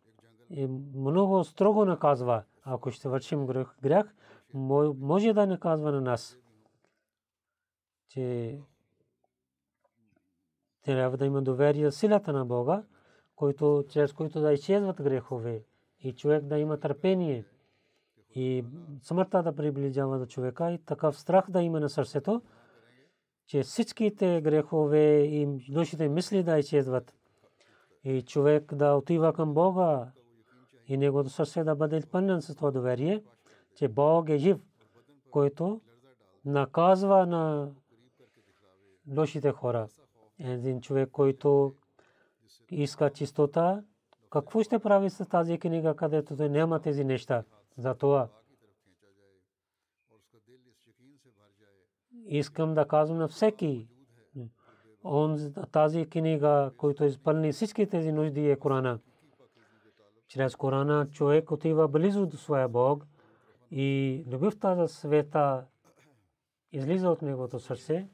е 0.50 0.68
много 0.96 1.44
строго 1.44 1.86
наказва, 1.86 2.44
ако 2.64 2.92
ще 2.92 3.10
вършим 3.10 3.48
грех, 3.82 4.06
може 4.54 5.34
да 5.34 5.48
наказва 5.48 5.92
на 5.92 6.02
нас. 6.02 6.38
Че 8.08 8.60
трябва 10.84 11.18
да 11.18 11.26
има 11.26 11.42
доверие 11.42 11.92
силата 11.92 12.34
на 12.34 12.46
Бога, 12.46 12.84
който, 13.36 13.84
чрез 13.90 14.14
който 14.14 14.42
да 14.42 14.54
изчезват 14.54 15.02
грехове 15.02 15.64
и 16.00 16.14
човек 16.14 16.44
да 16.44 16.58
има 16.58 16.80
търпение 16.80 17.46
и 18.36 18.66
смъртта 19.02 19.44
да 19.44 19.56
приближава 19.56 20.20
до 20.20 20.26
човека 20.26 20.72
и 20.72 20.78
такъв 20.78 21.20
страх 21.20 21.46
да 21.50 21.62
има 21.62 21.80
на 21.80 21.90
сърцето, 21.90 22.42
че 23.48 23.64
всичките 23.64 24.42
грехове 24.42 25.20
и 25.20 25.48
душите 25.70 26.10
мисли 26.10 26.44
да 26.44 26.60
изчезват 26.60 27.16
и 28.04 28.22
човек 28.22 28.76
да 28.76 28.94
отива 28.94 29.34
към 29.34 29.54
Бога 29.54 30.12
и 30.88 30.98
неговото 30.98 31.30
сърце 31.30 31.64
да 31.64 31.76
бъде 31.76 31.98
изпълнен 31.98 32.42
с 32.42 32.56
това 32.56 32.72
доверие, 32.72 33.24
че 33.76 33.88
Бог 33.88 34.30
е 34.30 34.38
жив, 34.38 34.58
който 35.32 35.82
наказва 36.46 37.26
на 37.26 37.72
лошите 39.18 39.52
хора. 39.52 39.88
Един 40.40 40.82
човек, 40.82 41.10
който 41.12 41.74
иска 42.72 43.10
чистота, 43.10 43.84
какво 44.30 44.64
ще 44.64 44.80
прави 44.80 45.10
с 45.10 45.30
тази 45.30 45.60
книга, 45.60 45.96
където 45.96 46.38
той 46.38 46.50
няма 46.50 46.80
тези 46.80 47.04
неща? 47.04 47.44
Затова 47.78 48.30
искам 52.26 52.74
да 52.74 52.88
казвам 52.88 53.18
на 53.18 53.28
всеки, 53.28 53.88
он, 55.04 55.54
тази 55.72 56.06
книга, 56.06 56.72
който 56.78 57.06
изпълни 57.06 57.52
всички 57.52 57.90
тези 57.90 58.12
нужди 58.12 58.50
е 58.50 58.56
Корана. 58.56 59.00
Чрез 60.28 60.56
Корана 60.56 61.10
човек 61.10 61.52
отива 61.52 61.88
близо 61.88 62.26
до 62.26 62.38
своя 62.38 62.70
Бог 62.70 63.08
и 63.72 64.24
любовта 64.28 64.76
за 64.76 64.88
света 64.88 65.66
излиза 66.72 67.10
от 67.10 67.22
неговото 67.22 67.60
сърце 67.60 68.08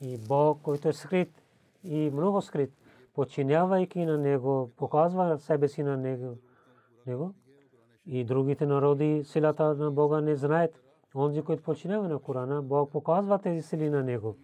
и 0.00 0.18
Бог, 0.28 0.62
който 0.62 0.88
е 0.88 0.92
скрит 0.92 1.42
и 1.84 2.10
много 2.10 2.42
скрит, 2.42 2.81
подчинявайки 3.14 4.04
на 4.04 4.18
него, 4.18 4.70
показва 4.76 5.38
себе 5.38 5.68
си 5.68 5.82
на 5.82 5.96
него. 5.96 6.36
него. 7.06 7.34
И 8.06 8.24
другите 8.24 8.66
народи 8.66 9.22
силата 9.24 9.74
на 9.74 9.90
Бога 9.90 10.20
не 10.20 10.36
знаят. 10.36 10.82
Онзи, 11.14 11.42
който 11.42 11.62
подчинява 11.62 12.08
на 12.08 12.18
Корана, 12.18 12.62
Бог 12.62 12.92
показва 12.92 13.38
тези 13.38 13.62
сили 13.62 13.90
на 13.90 14.02
него. 14.02 14.36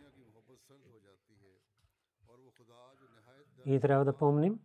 И 3.67 3.81
трябва 3.81 4.05
да 4.05 4.13
помним, 4.13 4.59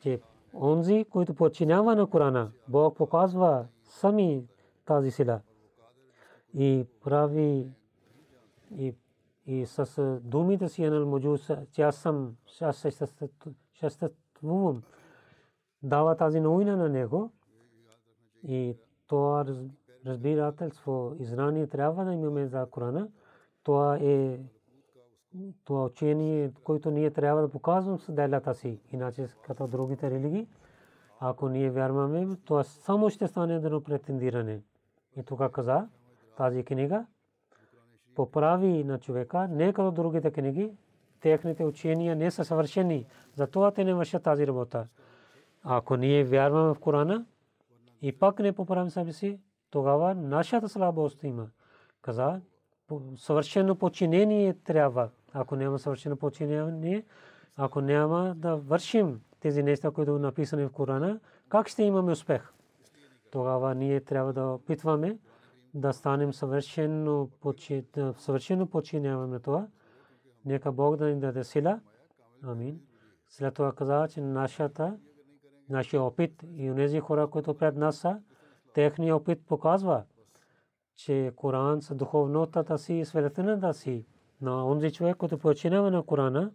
че 0.00 0.20
онзи, 0.54 1.06
който 1.10 1.34
подчинява 1.34 1.94
на 1.96 2.06
Корана, 2.06 2.52
Бог 2.68 2.96
показва 2.96 3.66
сами 3.82 4.48
тази 4.84 5.10
сила. 5.10 5.40
И 6.54 6.86
прави 7.04 7.72
и 8.70 8.94
и 9.48 9.66
с 9.66 10.20
думите 10.22 10.68
си 10.68 10.84
енал 10.84 11.06
муджус, 11.06 11.50
че 11.72 11.82
аз 11.82 11.96
съм, 11.96 12.36
аз 12.60 12.86
съществувам, 13.74 14.82
дава 15.82 16.16
тази 16.16 16.40
новина 16.40 16.76
на 16.76 16.88
него 16.88 17.32
и 18.42 18.76
това 19.06 19.44
разбирателство 20.06 21.16
и 21.18 21.24
знание 21.24 21.66
трябва 21.66 22.04
да 22.04 22.12
имаме 22.12 22.46
за 22.46 22.66
Корана. 22.70 23.08
Това 23.62 23.98
е 24.00 24.40
това 25.64 25.84
учение, 25.84 26.52
което 26.64 26.90
ние 26.90 27.10
трябва 27.10 27.42
да 27.42 27.48
показваме 27.48 27.98
с 27.98 28.12
делята 28.12 28.54
си, 28.54 28.80
иначе 28.92 29.26
като 29.42 29.66
другите 29.66 30.10
религии. 30.10 30.48
Ако 31.20 31.48
ние 31.48 31.70
вярваме, 31.70 32.36
това 32.44 32.64
само 32.64 33.10
ще 33.10 33.28
стане 33.28 33.54
едно 33.54 33.80
претендиране. 33.80 34.62
И 35.16 35.22
тук 35.22 35.50
каза 35.50 35.88
тази 36.36 36.64
книга, 36.64 37.06
поправи 38.18 38.84
на 38.84 38.98
човека, 38.98 39.48
не 39.50 39.72
като 39.72 39.90
другите 39.90 40.30
книги, 40.30 40.70
техните 41.20 41.64
учения 41.64 42.16
не 42.16 42.30
са 42.30 42.44
съвършени. 42.44 43.06
Затова 43.34 43.70
те 43.70 43.84
не 43.84 43.94
вършат 43.94 44.22
тази 44.22 44.46
работа. 44.46 44.86
Ако 45.62 45.96
ние 45.96 46.24
вярваме 46.24 46.74
в 46.74 46.78
Корана 46.80 47.24
и 48.02 48.12
пак 48.12 48.38
не 48.38 48.52
поправим 48.52 48.90
себе 48.90 49.12
си, 49.12 49.40
тогава 49.70 50.14
нашата 50.14 50.68
слабост 50.68 51.22
има. 51.24 51.46
Каза, 52.02 52.40
съвършено 53.16 53.74
подчинение 53.74 54.54
трябва. 54.54 55.08
Ако 55.32 55.56
няма 55.56 55.78
съвършено 55.78 56.16
подчинение, 56.16 57.04
ако 57.56 57.80
няма 57.80 58.34
да 58.36 58.56
вършим 58.56 59.20
тези 59.40 59.62
неща, 59.62 59.90
които 59.90 60.12
са 60.12 60.18
написани 60.18 60.64
в 60.64 60.72
Корана, 60.72 61.20
как 61.48 61.68
ще 61.68 61.82
имаме 61.82 62.12
успех? 62.12 62.52
Тогава 63.30 63.74
ние 63.74 64.00
трябва 64.00 64.32
да 64.32 64.46
опитваме 64.46 65.18
да 65.74 65.92
станем 65.92 66.32
съвършено 66.32 67.28
съвършено 68.16 68.66
подчиняваме 68.66 69.26
на 69.26 69.40
това. 69.40 69.66
Нека 70.44 70.72
Бог 70.72 70.96
да 70.96 71.06
ни 71.06 71.20
даде 71.20 71.44
сила. 71.44 71.80
Амин. 72.42 72.80
След 73.28 73.54
това 73.54 73.72
каза, 73.72 74.08
че 74.10 74.20
нашата, 74.20 74.96
нашия 75.68 76.02
опит 76.02 76.44
и 76.56 76.72
тези 76.76 77.00
хора, 77.00 77.26
които 77.26 77.54
пред 77.54 77.76
нас 77.76 77.96
са, 77.96 78.20
техният 78.74 79.16
опит 79.16 79.46
показва, 79.46 80.04
че 80.96 81.32
Коран 81.36 81.82
с 81.82 81.94
духовността 81.94 82.78
си 82.78 82.94
и 82.94 83.04
светлината 83.04 83.74
си 83.74 84.06
на 84.40 84.66
онзи 84.66 84.92
човек, 84.92 85.16
който 85.16 85.38
починава 85.38 85.90
на 85.90 86.02
Корана, 86.02 86.52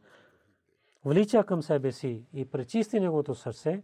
влича 1.06 1.44
към 1.44 1.62
себе 1.62 1.92
си 1.92 2.26
и 2.34 2.46
пречисти 2.46 3.00
неговото 3.00 3.36
сърце 3.36 3.84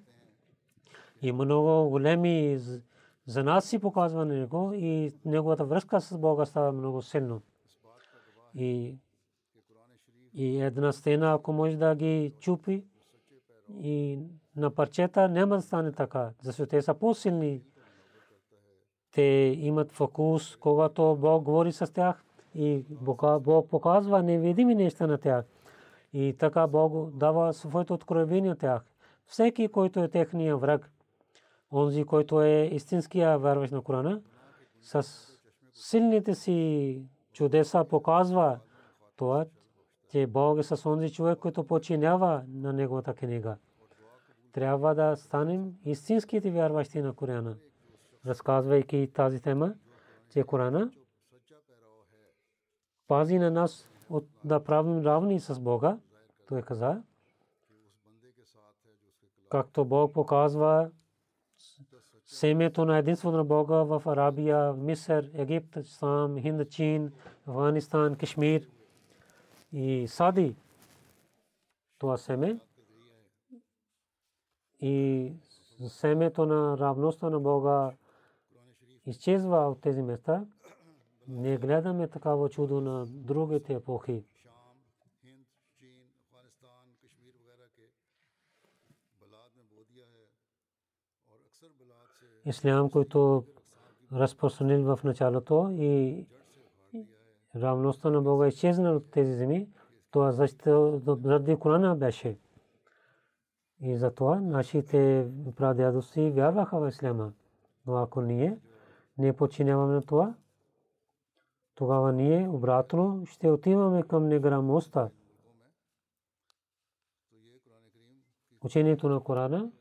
и 1.22 1.32
много 1.32 1.89
големи 1.89 2.60
за 3.30 3.43
нас 3.43 3.65
си 3.65 3.80
показва 3.80 4.25
него 4.25 4.71
и 4.73 5.11
неговата 5.25 5.65
връзка 5.65 6.01
с 6.01 6.17
Бога 6.17 6.45
става 6.45 6.71
много 6.71 7.01
силно. 7.01 7.41
И, 8.55 8.97
и 10.34 10.61
една 10.61 10.91
стена, 10.91 11.34
ако 11.34 11.53
може 11.53 11.77
да 11.77 11.95
ги 11.95 12.34
чупи, 12.39 12.86
и 13.80 14.19
на 14.55 14.71
парчета 14.71 15.30
няма 15.30 15.55
да 15.55 15.61
стане 15.61 15.91
така, 15.91 16.30
защото 16.41 16.69
те 16.69 16.82
са 16.82 16.93
по-силни. 16.93 17.63
Те 19.11 19.55
имат 19.59 19.91
фокус, 19.91 20.55
когато 20.55 21.17
Бог 21.19 21.43
говори 21.43 21.71
с 21.71 21.93
тях, 21.93 22.23
и 22.55 22.86
Бог 22.91 23.21
показва 23.69 24.23
невидими 24.23 24.75
неща 24.75 25.07
на 25.07 25.17
тях. 25.17 25.45
И 26.13 26.36
така 26.39 26.67
Бог 26.67 27.11
дава 27.11 27.53
своето 27.53 27.93
откровение 27.93 28.51
от 28.51 28.59
тях. 28.59 28.86
Всеки, 29.25 29.67
който 29.67 30.03
е 30.03 30.07
техния 30.07 30.57
враг, 30.57 30.91
онзи, 31.74 32.03
който 32.03 32.41
е 32.41 32.70
истинския 32.72 33.39
вярващ 33.39 33.74
на 33.74 33.82
Корана, 33.82 34.22
с 34.82 35.07
силните 35.74 36.36
си 36.36 37.01
чудеса 37.34 37.86
показва 37.89 38.59
това, 39.15 39.45
че 40.11 40.28
Бог 40.28 40.59
е 40.59 40.63
с 40.63 40.89
онзи 40.89 41.11
човек, 41.11 41.39
който 41.39 41.67
починява 41.67 42.43
на 42.47 42.74
неговата 42.74 43.13
книга. 43.13 43.57
Трябва 44.51 44.95
да 44.95 45.15
станем 45.15 45.74
истинските 45.86 46.51
вярващи 46.51 47.01
на 47.01 47.13
Корана. 47.13 47.57
Разказвайки 48.26 49.11
тази 49.13 49.41
тема, 49.41 49.74
че 50.30 50.43
Корана 50.43 50.91
пази 53.07 53.39
на 53.39 53.51
нас 53.51 53.89
от 54.09 54.28
да 54.43 54.63
правим 54.63 55.05
равни 55.05 55.39
с 55.39 55.59
Бога, 55.59 55.97
той 56.47 56.61
каза, 56.61 57.03
както 59.49 59.86
Бог 59.86 60.13
показва 60.13 60.91
семето 62.26 62.86
на 62.86 62.97
единството 62.97 63.38
на 63.38 63.43
Бога 63.43 63.76
в 63.84 64.03
Арабия, 64.05 64.74
Мисър, 64.74 65.32
Египет, 65.34 65.86
Сам, 65.86 66.41
Хинд, 66.41 66.70
Чин, 66.70 67.12
Афганистан, 67.47 68.16
Кашмир 68.16 68.68
и 69.72 70.07
Сади. 70.07 70.55
Това 71.97 72.18
семе 72.18 72.60
и 74.82 75.34
семето 75.88 76.45
на 76.45 76.78
равността 76.78 77.30
на 77.30 77.39
Бога 77.39 77.91
изчезва 79.05 79.57
от 79.57 79.82
тези 79.82 80.01
места. 80.01 80.45
Не 81.28 81.57
гледаме 81.57 82.07
такава 82.07 82.49
чудо 82.49 82.82
на 82.82 83.05
другите 83.05 83.74
епохи. 83.74 84.24
Ислям, 92.50 92.89
който 92.89 93.45
разпространил 94.14 94.95
в 94.95 95.04
началото 95.04 95.70
и 95.78 96.26
равността 97.56 98.10
на 98.10 98.22
Бога 98.22 98.47
изчезна 98.47 98.91
от 98.91 99.12
тези 99.12 99.34
земи, 99.34 99.70
това 100.12 100.32
заради 100.32 101.56
Корана 101.56 101.95
беше. 101.95 102.38
И 103.82 103.97
затова 103.97 104.39
нашите 104.39 105.28
прадядоци 105.56 106.30
вярваха 106.30 106.80
в 106.80 106.89
исляма. 106.89 107.34
Но 107.88 107.95
ако 107.95 108.22
ние 108.22 108.60
не 109.18 109.34
починяваме 109.34 109.93
на 109.93 110.02
това, 110.02 110.36
тогава 111.76 112.14
ние 112.14 112.50
обратно 112.50 113.26
ще 113.26 113.52
отиваме 113.52 114.04
към 114.04 114.28
неграмостта. 114.28 115.10
Учението 118.64 119.10
на 119.10 119.20
Корана 119.20 119.72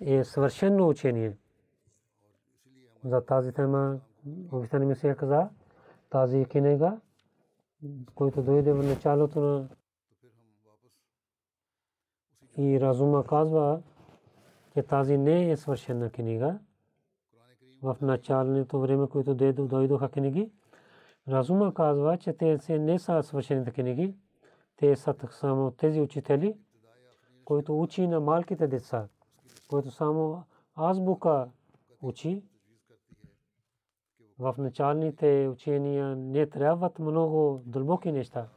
е 0.00 0.24
съвършено 0.24 0.88
учение 0.88 1.36
за 3.04 3.24
тази 3.24 3.52
тема 3.52 4.00
ми 4.74 4.94
се 4.94 5.14
каза 5.14 5.48
тази 6.10 6.44
книга, 6.44 7.00
който 8.14 8.42
дойде 8.42 8.72
в 8.72 8.82
началото 8.82 9.40
на 9.40 9.68
и 12.56 12.80
разума 12.80 13.24
казва, 13.24 13.82
че 14.74 14.82
тази 14.82 15.18
не 15.18 15.50
е 15.50 15.56
свършена 15.56 16.10
книга. 16.10 16.58
В 17.82 17.96
началното 18.00 18.80
време, 18.80 19.08
което 19.08 19.34
дойдоха 19.34 20.08
книги, 20.08 20.52
разума 21.28 21.74
казва, 21.74 22.18
че 22.18 22.32
те 22.32 22.78
не 22.78 22.98
са 22.98 23.22
свършените 23.22 23.70
книги. 23.70 24.14
Те 24.76 24.96
са 24.96 25.14
само 25.30 25.70
тези 25.70 26.00
учители, 26.00 26.56
които 27.44 27.80
учи 27.80 28.06
на 28.06 28.20
малките 28.20 28.68
деца, 28.68 29.08
които 29.68 29.90
само 29.90 30.44
азбука 30.76 31.48
учи 32.02 32.42
в 34.40 34.54
началните 34.58 35.48
учения 35.52 36.16
не 36.16 36.46
трябват 36.46 36.98
много 36.98 37.62
дълбоки 37.66 38.12
неща. 38.12 38.48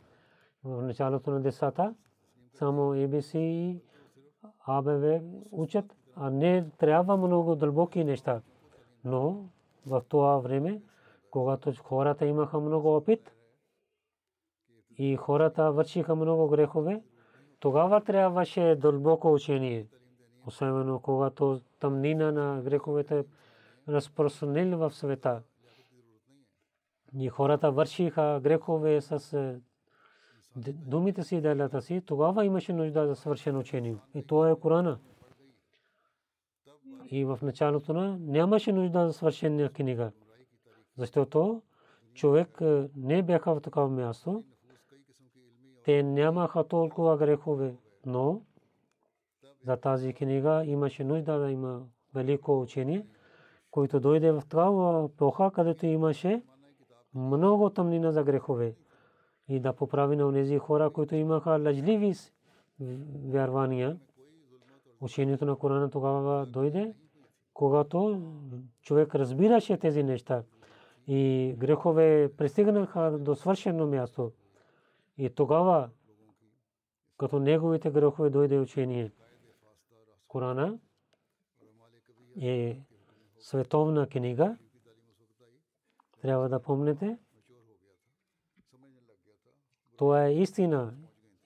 В 0.64 0.82
началото 0.82 1.32
на 1.32 1.42
децата 1.42 1.96
само 2.54 2.82
ABC 2.82 3.38
и 3.38 3.82
АБВ 4.68 5.22
учат, 5.52 5.96
а 6.16 6.30
не 6.30 6.70
трябва 6.78 7.18
много 7.18 7.56
дълбоки 7.56 8.04
неща. 8.04 8.42
Но 9.06 9.50
в 9.86 10.02
това 10.10 10.38
време, 10.38 10.82
когато 11.32 11.74
хората 11.84 12.26
имаха 12.26 12.60
много 12.60 12.96
опит 12.96 13.36
и 14.98 15.16
хората 15.16 15.72
вършиха 15.72 16.16
много 16.16 16.48
грехове, 16.48 17.02
тогава 17.60 18.02
трябваше 18.02 18.76
дълбоко 18.76 19.34
учение. 19.34 19.88
Особено 20.48 21.00
когато 21.00 21.60
тъмнина 21.80 22.32
на 22.32 22.62
греховете 22.62 23.26
разпространили 23.88 24.76
в 24.76 24.92
света 24.92 25.42
и 27.20 27.30
хората 27.30 27.72
вършиха 27.72 28.40
грехове 28.44 29.02
с 29.02 29.34
е, 29.34 29.60
думите 30.72 31.24
си 31.24 31.36
и 31.36 31.42
делата 31.42 31.82
си, 31.82 32.02
тогава 32.06 32.46
имаше 32.46 32.74
нужда 32.74 33.08
за 33.08 33.16
свършено 33.16 33.60
учение. 33.60 33.98
И 34.14 34.28
това 34.28 34.50
е 34.50 34.56
Корана. 34.56 35.00
И 37.12 37.26
в 37.26 37.40
началото 37.42 37.94
на 37.94 38.18
нямаше 38.20 38.72
нужда 38.72 39.08
за 39.08 39.14
свършена 39.14 39.70
книга. 39.70 40.12
Защото 40.98 41.62
човек 42.14 42.58
е, 42.62 42.90
не 42.96 43.24
бяха 43.24 43.56
в 43.56 43.62
такава 43.62 43.90
място. 43.90 44.44
Те 45.86 46.04
нямаха 46.04 46.68
толкова 46.68 47.18
грехове, 47.18 47.76
но 48.06 48.42
за 49.66 49.78
тази 49.78 50.14
книга 50.14 50.64
имаше 50.66 51.04
нужда 51.04 51.40
да 51.40 51.52
има 51.52 51.82
велико 52.16 52.62
учение, 52.62 53.06
който 53.72 54.00
дойде 54.00 54.32
в 54.32 54.44
това 54.50 55.06
епоха, 55.14 55.52
където 55.52 55.86
имаше 55.86 56.42
много 57.16 57.70
тъмнина 57.70 58.12
за 58.12 58.24
грехове 58.24 58.76
и 59.48 59.60
да 59.60 59.74
поправи 59.74 60.16
на 60.16 60.34
тези 60.34 60.58
хора, 60.58 60.90
които 60.90 61.16
имаха 61.16 61.50
лъжливи 61.50 62.14
вярвания. 63.26 64.00
Учението 65.02 65.46
на 65.46 65.56
Корана 65.56 65.90
тогава 65.90 66.46
дойде, 66.46 66.94
когато 67.54 68.22
човек 68.82 69.16
разбираше 69.16 69.78
тези 69.78 70.04
неща 70.04 70.44
и 71.08 71.54
грехове 71.58 72.32
пристигнаха 72.38 73.18
до 73.20 73.36
свършено 73.36 73.88
място. 73.88 74.32
И 75.18 75.30
тогава, 75.30 75.90
като 77.18 77.40
неговите 77.40 77.92
грехове 77.92 78.30
дойде 78.30 78.60
учение, 78.60 79.12
Корана 80.28 80.80
е 82.42 82.82
световна 83.40 84.08
книга, 84.08 84.58
трябва 86.24 86.50
да 86.50 86.60
помните. 86.60 87.18
Това 89.98 90.26
е 90.26 90.34
истина. 90.34 90.94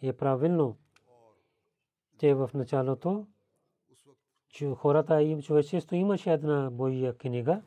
И 0.02 0.08
е 0.08 0.14
правилно, 0.14 0.78
че 2.18 2.34
в 2.34 2.50
началото 2.54 3.28
хората 4.76 5.22
и 5.24 5.42
човечество 5.42 5.96
имаше 5.96 6.34
една 6.34 6.70
Божия 6.72 7.18
книга. 7.18 7.62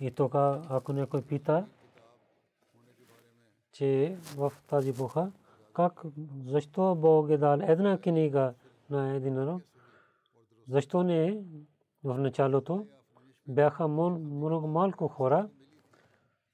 И 0.00 0.10
тока, 0.10 0.62
ако 0.68 0.92
някой 0.92 1.22
пита, 1.22 1.66
че 3.72 4.16
в 4.36 4.52
тази 4.66 4.92
Бога, 4.92 5.32
как, 5.72 6.02
защо 6.46 6.94
Бог 6.94 7.30
е 7.30 7.38
дал 7.38 7.58
една 7.62 8.00
книга 8.00 8.54
на 8.90 9.16
един 9.16 9.34
народ, 9.34 9.62
защо 10.68 11.02
не? 11.02 11.44
В 12.04 12.18
началото 12.18 12.86
бяха 13.46 13.88
много 13.88 14.66
малко 14.66 15.08
хора, 15.08 15.48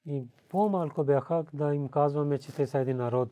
и 0.06 0.26
по-малко 0.48 1.04
бяха 1.04 1.44
да 1.52 1.74
им 1.74 1.88
казваме, 1.88 2.38
че 2.38 2.54
те 2.54 2.66
са 2.66 2.78
един 2.78 2.96
народ. 2.96 3.28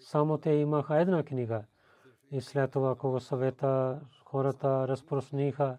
Само 0.00 0.38
те 0.38 0.50
имаха 0.50 1.00
една 1.00 1.22
книга. 1.22 1.64
И 2.30 2.40
след 2.40 2.70
това, 2.70 2.94
кога 2.94 3.20
съвета 3.20 4.00
хората 4.24 4.88
разпространиха 4.88 5.78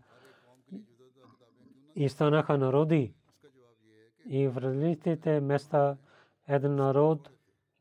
и 1.95 2.09
станаха 2.09 2.57
народи. 2.57 3.13
И 4.25 4.47
в 4.47 4.57
различните 4.57 5.39
места 5.39 5.97
един 6.47 6.75
народ 6.75 7.29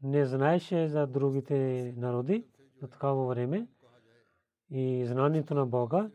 не 0.03 0.25
знаеше 0.25 0.89
за 0.89 1.07
другите 1.07 1.95
народи 1.97 2.45
в 2.83 2.89
такава 2.89 3.27
време. 3.27 3.67
И 4.71 5.07
знанието 5.07 5.55
на 5.55 5.67
Бога 5.67 6.11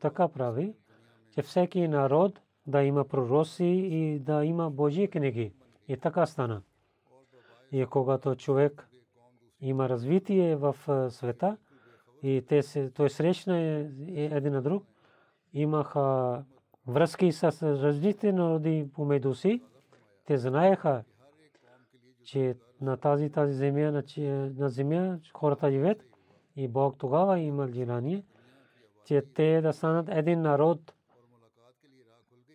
така 0.00 0.28
прави, 0.28 0.74
че 1.34 1.42
всеки 1.42 1.88
народ 1.88 2.40
да 2.70 2.82
има 2.82 3.04
пророци 3.04 3.64
и 3.64 4.18
да 4.18 4.44
има 4.44 4.70
Божии 4.70 5.08
книги. 5.08 5.52
И 5.88 5.96
така 5.96 6.26
стана. 6.26 6.62
И 7.72 7.86
когато 7.86 8.34
човек 8.34 8.88
има 9.60 9.88
развитие 9.88 10.56
в 10.56 10.76
света 11.10 11.56
и 12.22 12.44
те 12.48 12.62
се, 12.62 12.90
той 12.90 13.10
срещна 13.10 13.58
един 14.16 14.52
на 14.52 14.62
друг, 14.62 14.84
имаха 15.52 16.44
връзки 16.86 17.32
с 17.32 17.62
различни 17.62 18.32
народи 18.32 18.88
помежду 18.94 19.34
си 19.34 19.62
те 20.30 20.38
знаеха, 20.38 21.04
че 22.24 22.56
на 22.80 22.96
тази 22.96 23.30
тази 23.30 23.52
земя, 23.52 23.90
на, 23.92 24.02
на 24.58 24.68
земя 24.68 25.18
хората 25.34 25.70
живеят 25.70 26.02
и 26.56 26.68
Бог 26.68 26.98
тогава 26.98 27.38
има 27.38 27.68
желание, 27.68 28.24
че 29.04 29.22
те 29.34 29.60
да 29.60 29.72
станат 29.72 30.08
един 30.10 30.40
народ, 30.40 30.94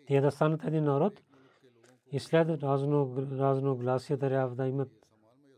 те 0.07 0.21
да 0.21 0.31
станат 0.31 0.63
един 0.63 0.83
народ 0.83 1.21
и 2.11 2.19
след 2.19 2.63
разно, 2.63 3.27
разногласие 3.31 4.17
трябва 4.17 4.55
да 4.55 4.67
имат 4.67 4.89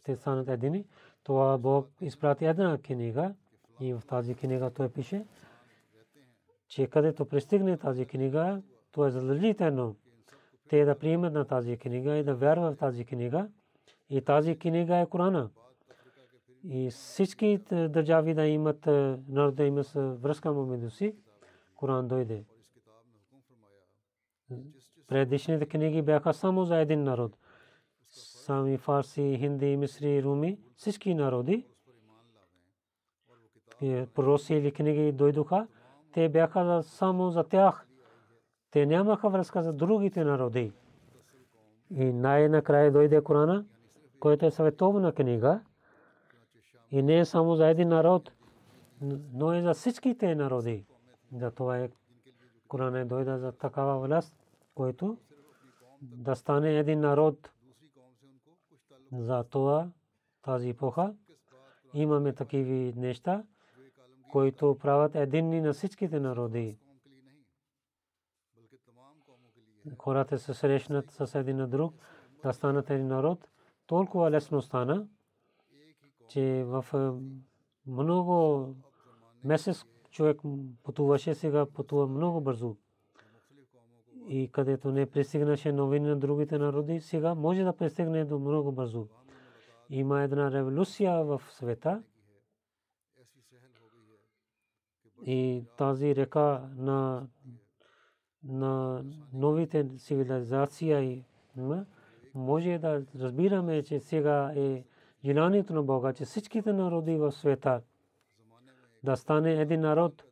те 0.03 0.15
станат 0.15 0.49
едини. 0.49 0.85
Това 1.23 1.57
Бог 1.57 1.87
изпрати 2.01 2.45
една 2.45 2.77
книга 2.77 3.33
и 3.79 3.93
в 3.93 4.01
тази 4.07 4.35
книга 4.35 4.71
той 4.71 4.89
пише, 4.89 5.25
че 6.67 6.87
където 6.87 7.25
пристигне 7.25 7.77
тази 7.77 8.05
книга, 8.05 8.61
то 8.91 9.05
е 9.05 9.11
задължително 9.11 9.95
те 10.69 10.85
да 10.85 10.99
приемат 10.99 11.33
на 11.33 11.45
тази 11.45 11.77
книга 11.77 12.15
и 12.15 12.23
да 12.23 12.35
вярват 12.35 12.75
в 12.75 12.79
тази 12.79 13.05
книга. 13.05 13.47
И 14.09 14.21
тази 14.21 14.59
книга 14.59 14.97
е 14.97 15.05
Корана. 15.05 15.49
И 16.63 16.89
всички 16.89 17.57
държави 17.71 18.33
да 18.33 18.45
имат, 18.47 18.85
народ 19.27 19.55
да 19.55 19.63
имат 19.63 19.91
връзка 19.95 20.53
помежду 20.53 20.89
си, 20.89 21.15
Коран 21.75 22.07
дойде. 22.07 22.43
Предишните 25.07 25.65
книги 25.65 26.01
бяха 26.01 26.33
само 26.33 26.65
за 26.65 26.77
един 26.77 27.03
народ. 27.03 27.37
Сами 28.09 28.77
фарси, 28.77 29.37
хинди, 29.39 29.77
мисри, 29.77 30.23
руми, 30.23 30.59
всички 30.75 31.13
народи. 31.13 31.65
Пророси 34.13 34.53
или 34.53 34.71
книги 34.71 35.11
дойдоха, 35.11 35.67
те 36.13 36.29
бяха 36.29 36.83
само 36.83 37.29
за 37.29 37.43
тях. 37.43 37.87
Те 38.71 38.85
нямаха 38.85 39.29
връзка 39.29 39.63
за 39.63 39.73
другите 39.73 40.23
народи. 40.23 40.71
И 41.91 42.13
най-накрая 42.13 42.91
дойде 42.91 43.23
Корана, 43.23 43.65
който 44.19 44.45
е 44.45 44.51
световна 44.51 45.13
книга. 45.13 45.61
И 46.91 47.01
не 47.01 47.19
е 47.19 47.25
само 47.25 47.55
за 47.55 47.67
един 47.67 47.87
народ, 47.87 48.31
но 49.33 49.53
и 49.53 49.61
за 49.61 49.73
всичките 49.73 50.35
народи. 50.35 50.85
За 51.33 51.51
това 51.51 51.77
е 51.77 51.89
Коран 52.67 52.95
е 52.95 53.05
дойда 53.05 53.37
за 53.37 53.51
такава 53.51 54.07
власт, 54.07 54.35
който 54.75 55.17
да 56.01 56.35
стане 56.35 56.79
един 56.79 56.99
народ. 56.99 57.51
За 59.11 59.43
това 59.43 59.89
тази 60.41 60.69
епоха 60.69 61.15
имаме 61.93 62.33
такива 62.33 62.99
неща, 62.99 63.43
които 64.31 64.77
правят 64.81 65.15
единни 65.15 65.61
на 65.61 65.73
всичките 65.73 66.19
народи. 66.19 66.77
Хората 69.97 70.39
се 70.39 70.53
срещнат 70.53 71.11
с 71.11 71.39
един 71.39 71.57
на 71.57 71.67
друг, 71.67 71.93
да 72.43 72.53
станат 72.53 72.89
един 72.89 73.07
народ. 73.07 73.47
Толкова 73.87 74.31
лесно 74.31 74.61
стана, 74.61 75.07
че 76.27 76.63
в 76.67 76.85
много 77.87 78.67
месец 79.43 79.85
човек 80.17 80.41
пътуваше, 80.83 81.35
сега 81.35 81.65
пътува 81.65 82.07
много 82.07 82.41
бързо. 82.41 82.75
И 84.27 84.49
където 84.51 84.91
не 84.91 85.05
пристигнаше 85.05 85.71
новини 85.71 86.07
на 86.07 86.19
другите 86.19 86.57
народи, 86.57 87.01
сега 87.01 87.35
може 87.35 87.63
да 87.63 87.73
пристигне 87.73 88.25
до 88.25 88.39
много 88.39 88.71
бързо. 88.71 89.07
Има 89.89 90.23
една 90.23 90.51
революция 90.51 91.23
в 91.23 91.41
света. 91.49 92.03
И 95.25 95.63
тази 95.77 96.15
река 96.15 96.69
на 96.75 97.27
на 98.43 99.03
новите 99.33 99.97
цивилизации 99.97 101.25
може 102.35 102.77
да 102.77 103.05
разбираме, 103.19 103.83
че 103.83 103.99
сега 103.99 104.53
е 104.55 104.83
желанието 105.25 105.73
на 105.73 105.83
Бога, 105.83 106.13
че 106.13 106.25
всичките 106.25 106.73
народи 106.73 107.15
в 107.15 107.31
света 107.31 107.81
да 109.03 109.17
стане 109.17 109.61
един 109.61 109.81
народ 109.81 110.23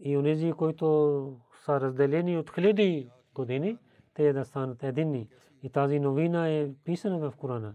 и 0.00 0.16
онези, 0.16 0.52
които 0.52 1.40
са 1.64 1.80
разделени 1.80 2.38
от 2.38 2.54
хиляди 2.54 3.10
години, 3.34 3.78
те 4.14 4.32
да 4.32 4.44
станат 4.44 4.82
единни. 4.82 5.28
И 5.62 5.70
тази 5.70 6.00
новина 6.00 6.48
е 6.48 6.70
писана 6.84 7.30
в 7.30 7.36
Корана. 7.36 7.74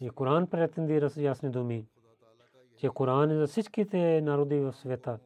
И 0.00 0.10
Коран 0.10 0.46
претендира 0.46 1.10
с 1.10 1.16
ясни 1.16 1.50
думи, 1.50 1.86
че 2.76 2.88
Коран 2.88 3.30
е 3.30 3.36
за 3.36 3.46
всичките 3.46 4.20
народи 4.20 4.60
в 4.60 4.72
света. 4.72 5.18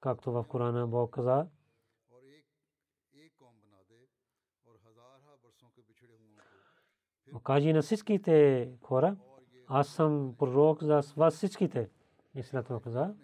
Както 0.00 0.32
в 0.32 0.44
Корана 0.48 0.86
Бог 0.86 1.10
каза, 1.10 1.46
Кажи 7.44 7.72
на 7.72 7.82
всичките 7.82 8.68
хора, 8.82 9.16
аз 9.66 9.88
съм 9.88 10.34
пророк 10.38 10.82
за 10.82 11.00
вас 11.16 11.34
всичките. 11.34 11.88
Това 12.64 12.80
каза, 12.80 13.14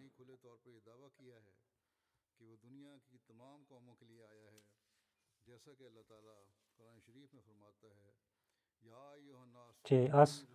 че 9.85 10.11
аз 10.13 10.47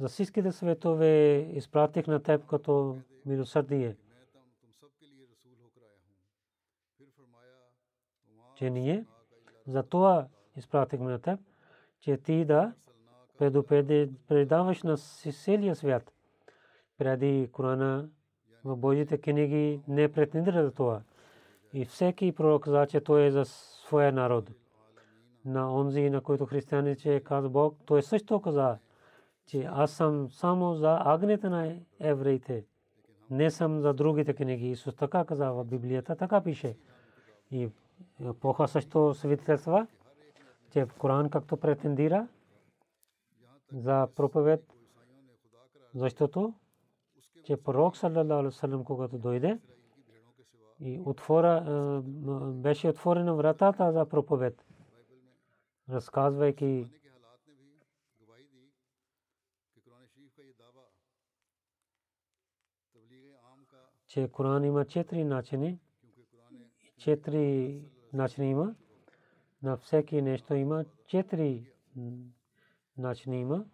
за 0.00 0.08
всичките 0.08 0.52
светове 0.52 1.36
изпратих 1.52 2.06
на 2.06 2.22
теб 2.22 2.46
като 2.46 2.98
милосърдие. 3.26 3.96
Че 8.56 8.70
ние 8.70 9.06
за 9.66 9.82
това 9.82 10.28
изпратихме 10.56 11.10
на 11.10 11.18
теб, 11.18 11.40
че 12.00 12.16
ти 12.16 12.44
да 12.44 12.72
предаваш 14.28 14.82
на 14.82 14.96
целия 14.96 15.74
свят. 15.74 16.14
Преди 16.98 17.48
Корана 17.52 18.08
в 18.64 18.76
Божите 18.76 19.18
книги 19.18 19.80
не 19.88 20.12
претендира 20.12 20.64
за 20.64 20.72
това. 20.72 21.02
И 21.72 21.84
всеки 21.84 22.32
пророк 22.32 22.64
каза, 22.64 22.86
че 22.86 23.00
той 23.00 23.24
е 23.24 23.30
за 23.30 23.44
своя 23.44 24.12
народ. 24.12 24.50
На 25.44 25.74
онзи, 25.74 26.10
на 26.10 26.20
който 26.20 26.46
християните 26.46 27.20
каза 27.20 27.48
Бог, 27.48 27.76
той 27.86 28.02
също 28.02 28.40
каза, 28.40 28.78
че 29.46 29.68
аз 29.70 29.90
съм 29.90 30.30
само 30.30 30.74
за 30.74 30.98
агнете 31.04 31.48
на 31.48 31.76
евреите. 32.00 32.64
Не 33.30 33.50
съм 33.50 33.80
за 33.80 33.94
другите 33.94 34.34
книги. 34.34 34.70
Исус 34.70 34.96
така 34.96 35.24
каза 35.24 35.52
в 35.52 35.64
Библията, 35.64 36.16
така 36.16 36.40
пише. 36.40 36.76
И 37.50 37.68
епоха 38.24 38.68
също 38.68 39.14
свидетелства, 39.14 39.86
че 40.70 40.86
Коран 40.98 41.30
както 41.30 41.56
претендира 41.56 42.28
за 43.72 44.08
проповед, 44.16 44.64
защото 45.94 46.54
че 47.44 47.56
пророк 47.56 47.96
саллалаху 47.96 48.32
алейхи 48.32 48.44
вассалам 48.44 48.84
когато 48.84 49.18
дойде 49.18 49.60
и 50.80 51.00
отвора 51.04 52.02
беше 52.54 52.88
отворена 52.88 53.34
вратата 53.34 53.92
за 53.92 54.08
проповед 54.08 54.64
разказвайки 55.88 56.88
че 64.06 64.28
Коран 64.28 64.64
има 64.64 64.84
четири 64.84 65.24
начини 65.24 65.78
четири 66.98 67.82
начини 68.12 68.50
има. 68.50 68.74
На 69.62 69.76
всеки 69.76 70.22
нещо 70.22 70.54
има 70.54 70.84
четири 71.06 71.72
начини 72.98 73.40
има, 73.40 73.64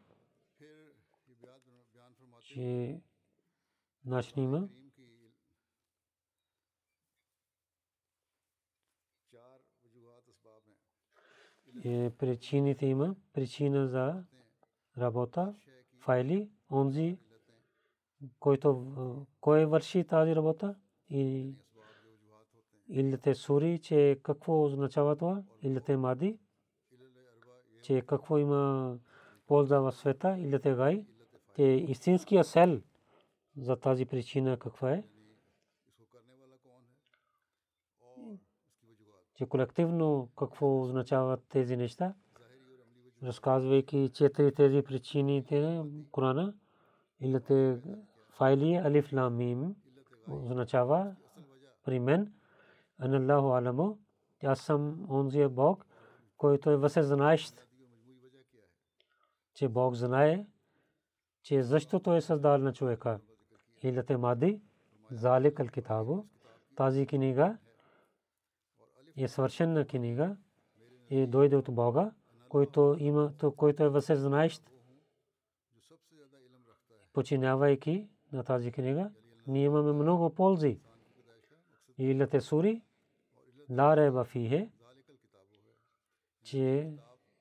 че 2.41 3.01
има. 4.37 4.69
Е, 11.85 12.11
причините 12.11 12.87
има, 12.87 13.17
причина 13.33 13.89
за 13.89 14.25
работа, 14.99 15.55
файли, 15.99 16.51
онзи, 16.71 17.19
който 18.41 19.27
кой 19.41 19.67
върши 19.67 20.05
тази 20.05 20.37
работа 20.37 20.75
и 21.09 21.55
Илите 22.93 23.35
сури, 23.35 23.79
че 23.79 24.21
какво 24.23 24.65
означава 24.65 25.17
това? 25.17 25.43
Илите 25.63 25.97
мади, 25.97 26.39
че 27.83 28.01
какво 28.01 28.39
има 28.39 28.99
полза 29.47 29.79
в 29.81 29.93
света, 29.93 30.39
илите 30.39 30.75
гай, 30.75 31.05
че 31.57 31.63
истинския 31.63 32.45
сел 32.45 32.81
за 33.61 33.77
тази 33.77 34.07
причина 34.07 34.59
каква 34.59 34.93
е? 34.93 35.05
Че 39.35 39.47
колективно 39.47 40.31
какво 40.39 40.81
означават 40.81 41.45
тези 41.49 41.77
неща? 41.77 42.15
Разказвайки 43.23 44.11
четири 44.15 44.55
тези 44.55 44.83
причини 44.83 45.45
на 45.51 45.87
Корана, 46.11 46.55
илите 47.21 47.81
файли 48.31 48.75
алиф 48.75 49.13
ламим 49.13 49.77
означава 50.29 51.17
при 51.85 51.99
мен– 51.99 52.33
Аналлаху 52.99 53.49
аламу, 53.49 53.99
аз 54.45 54.61
съм 54.61 55.07
онзия 55.11 55.49
Бог, 55.49 55.87
който 56.37 56.71
е 56.71 56.77
възсезнаещ 56.77 57.67
че 59.55 59.69
Бог 59.69 59.95
знае, 59.95 60.47
че 61.43 61.63
защо 61.63 62.01
той 62.01 62.17
е 62.17 62.21
създал 62.21 62.59
на 62.59 62.73
човека. 62.73 63.21
Илате 63.83 64.16
мади, 64.16 64.61
залик 65.11 65.61
ал 65.61 65.68
китабо, 65.68 66.26
тази 66.76 67.07
книга 67.07 67.59
е 69.16 69.28
свършена 69.28 69.87
книга 69.87 70.37
и 71.11 71.26
дойде 71.26 71.57
от 71.57 71.74
Бога, 71.74 72.12
който 72.49 72.97
има, 72.99 73.33
който 73.57 73.85
е 73.85 73.89
възсезнаещ, 73.89 74.70
починявайки 77.12 78.09
на 78.33 78.45
тази 78.45 78.72
книга, 78.72 79.11
ние 79.47 79.64
имаме 79.64 79.93
много 79.93 80.31
ползи. 80.31 80.81
Илате 81.99 82.41
сури, 82.41 82.83
ла 83.70 84.11
в 84.11 84.24
фихе, 84.24 84.70
че 86.43 86.93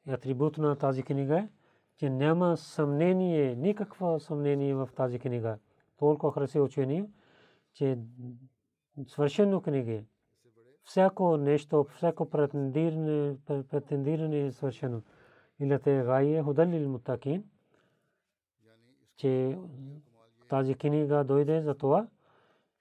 атрибут 0.07 0.57
на 0.57 0.75
тази 0.75 1.03
книга 1.03 1.37
е, 1.39 1.49
че 1.97 2.09
няма 2.09 2.57
съмнение, 2.57 3.55
никакво 3.55 4.19
съмнение 4.19 4.75
в 4.75 4.89
тази 4.95 5.19
книга. 5.19 5.59
Толкова 5.99 6.33
хареса 6.33 6.61
учение, 6.61 7.09
че 7.73 7.99
свършено 9.07 9.61
книга 9.61 9.91
е. 9.91 10.03
Всяко 10.83 11.37
нещо, 11.37 11.85
всяко 11.95 12.29
претендиране, 12.29 13.37
претендиране 13.45 14.39
е 14.39 14.51
свършено. 14.51 15.01
Илате 15.59 16.03
гайе 16.05 16.43
худалил 16.43 16.89
мутакин, 16.89 17.43
че 19.15 19.59
тази 20.49 20.75
книга 20.75 21.23
дойде 21.23 21.61
за 21.61 21.75
това, 21.75 22.07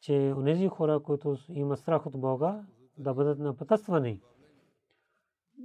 че 0.00 0.34
онези 0.36 0.68
хора, 0.68 1.00
които 1.00 1.36
имат 1.48 1.78
страх 1.78 2.06
от 2.06 2.20
Бога, 2.20 2.64
да 2.98 3.14
бъдат 3.14 3.38
напътствани. 3.38 4.20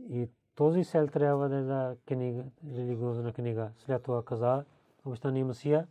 И 0.10 0.30
този 0.56 0.84
сел 0.84 1.08
трябва 1.08 1.50
да 1.50 1.56
е 1.56 1.64
за 1.64 1.98
книга, 2.06 2.44
религиозна 2.76 3.34
книга. 3.34 3.72
След 3.78 4.04
това 4.04 4.26
каза 4.26 4.66
обещани 5.06 5.44
Масия, 5.44 5.88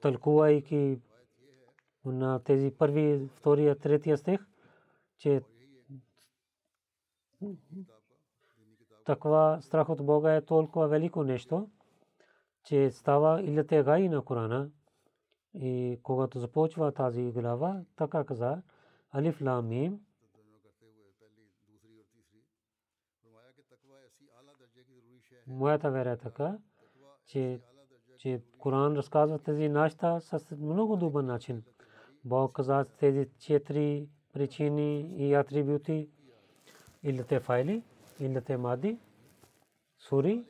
тълкувайки 0.00 1.00
на 2.04 2.42
тези 2.42 2.70
първи, 2.78 3.28
втория, 3.34 3.78
третия 3.78 4.18
стих, 4.18 4.40
че 5.18 5.42
такова 9.04 9.58
страх 9.62 9.88
от 9.88 10.06
Бога 10.06 10.34
е 10.34 10.44
толкова 10.44 10.88
велико 10.88 11.24
нещо, 11.24 11.70
че 12.64 12.90
става 12.90 13.42
илите 13.42 13.82
гаи 13.82 14.08
на 14.08 14.24
Корана. 14.24 14.70
И 15.54 16.00
когато 16.02 16.38
започва 16.38 16.92
тази 16.92 17.32
глава, 17.32 17.82
така 17.96 18.24
каза, 18.24 18.62
Алиф 19.14 19.40
Лам 19.42 19.68
Мим, 19.68 20.00
моята 25.46 25.90
вера 25.90 26.10
е 26.10 26.16
така, 26.16 26.58
че, 27.26 27.60
че 28.18 28.40
Коран 28.58 28.96
разказва 28.96 29.38
тези 29.38 29.68
неща 29.68 30.20
с 30.20 30.56
много 30.56 30.96
добър 30.96 31.22
начин. 31.22 31.62
Бог 32.24 32.52
каза 32.52 32.84
тези 33.00 33.28
четири 33.38 34.08
причини 34.32 35.00
и 35.00 35.34
атрибути, 35.34 36.08
илите 37.02 37.40
файли, 37.40 37.82
илите 38.20 38.56
мади, 38.56 38.98
сури 39.98 40.44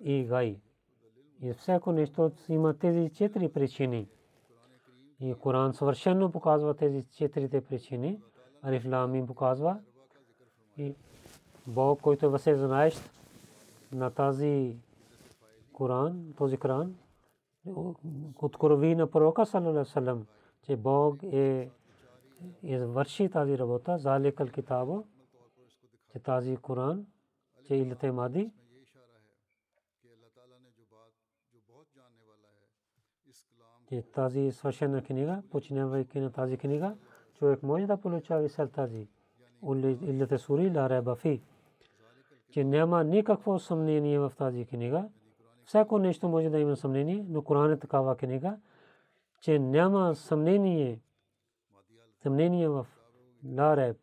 и 0.00 0.24
гай. 0.24 0.60
И 1.42 1.52
всяко 1.52 1.92
нещо 1.92 2.32
има 2.48 2.74
тези 2.74 3.10
четири 3.10 3.48
причини. 3.48 4.08
И 5.20 5.34
Коран 5.34 5.74
съвършено 5.74 6.32
показва 6.32 6.74
тези 6.74 7.04
четирите 7.16 7.60
причини. 7.60 8.20
Алиф 8.64 8.84
Лам 8.86 9.14
им 9.14 9.26
показва. 9.26 9.80
И 10.76 10.94
Бог, 11.66 12.00
който 12.00 12.26
е 12.26 12.28
въсе 12.28 12.56
знаещ 12.56 13.10
на 13.92 14.10
тази 14.10 14.76
Коран, 15.74 16.34
този 16.36 16.56
Коран, 16.56 16.96
открови 18.42 18.94
на 18.94 19.10
пророка 19.10 19.46
саллалаху 19.46 19.90
салам, 19.90 20.26
че 20.62 20.76
Бог 20.76 21.22
е 21.22 21.70
извърши 22.62 23.28
тази 23.28 23.58
работа, 23.58 23.98
заликал 23.98 24.48
китабо, 24.48 25.04
че 26.12 26.18
тази 26.18 26.56
Коран, 26.56 27.06
че 27.66 27.74
илте 27.74 28.12
мади, 28.12 28.50
че 33.88 34.02
тази 34.02 34.52
свършена 34.52 35.02
книга, 35.02 35.42
починявайки 35.50 36.20
на 36.20 36.32
тази 36.32 36.56
книга, 36.56 36.96
човек 37.34 37.62
може 37.62 37.86
да 37.86 37.96
получава 37.96 38.44
и 38.44 38.48
след 38.48 38.72
тази. 38.72 39.08
Illete 39.62 40.36
сури 40.36 40.70
ла 40.70 40.88
реба 40.88 41.14
фи. 41.14 41.42
Че 42.50 42.64
няма 42.64 43.04
никакво 43.04 43.58
съмнение 43.58 44.18
в 44.18 44.32
тази 44.38 44.64
книга. 44.64 45.08
Всяко 45.66 45.98
нещо 45.98 46.28
може 46.28 46.50
да 46.50 46.58
има 46.58 46.76
съмнение, 46.76 47.26
но 47.28 47.42
Коран 47.42 47.72
е 47.72 47.78
такава 47.78 48.16
книга, 48.16 48.58
че 49.40 49.58
няма 49.58 50.14
съмнение, 50.14 51.00
съмнение 52.22 52.68
в 52.68 52.86
ла 53.56 53.76
реб. 53.76 53.96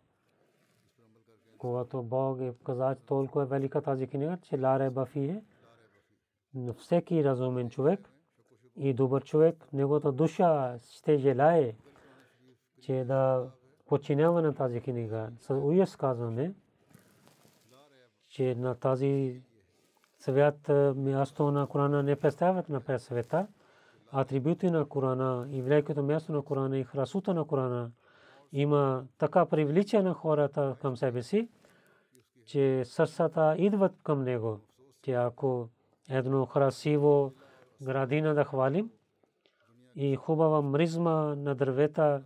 Когато 1.57 2.03
Бог 2.03 2.41
е 2.41 2.53
казал, 2.65 2.95
че 2.95 3.05
толкова 3.05 3.43
е 3.43 3.45
велика 3.45 3.81
тази 3.81 4.07
книга, 4.07 4.37
че 4.41 4.57
ла 4.57 4.79
реба 4.79 5.05
фи 5.05 5.25
е, 5.25 5.43
но 6.53 6.73
всеки 6.73 7.23
разумен 7.23 7.69
човек 7.69 8.09
и 8.75 8.93
добър 8.93 9.23
човек, 9.23 9.67
неговата 9.73 10.11
душа 10.11 10.79
ще 10.79 11.17
желае, 11.17 11.75
че 12.81 13.03
да 13.07 13.51
починява 13.85 14.41
на 14.41 14.55
тази 14.55 14.81
книга. 14.81 15.31
С 15.39 15.53
уяс 15.53 15.95
казваме, 15.95 16.53
че 18.27 18.55
на 18.55 18.75
тази 18.75 19.41
свят 20.21 20.69
място 20.95 21.51
на 21.51 21.67
Корана 21.67 22.03
не 22.03 22.15
представят 22.15 22.69
на 22.69 22.99
света. 22.99 23.47
Атрибути 24.11 24.69
на 24.69 24.85
Корана 24.85 25.47
и 25.49 25.61
великото 25.61 26.03
място 26.03 26.31
на 26.31 26.41
Корана 26.41 26.77
и 26.77 26.83
храсута 26.83 27.33
на 27.33 27.45
Корана 27.45 27.91
има 28.53 29.03
така 29.17 29.45
привлича 29.45 30.03
на 30.03 30.13
хората 30.13 30.75
към 30.81 30.97
себе 30.97 31.23
си, 31.23 31.49
че 32.45 32.85
сърцата 32.85 33.55
идват 33.57 33.93
към 34.03 34.23
него. 34.23 34.59
Че 35.01 35.11
ако 35.13 35.69
едно 36.09 36.45
красиво 36.45 37.33
градина 37.81 38.33
да 38.33 38.43
хвалим 38.43 38.91
и 39.95 40.15
хубава 40.15 40.61
мризма 40.61 41.35
на 41.35 41.55
дървета 41.55 42.23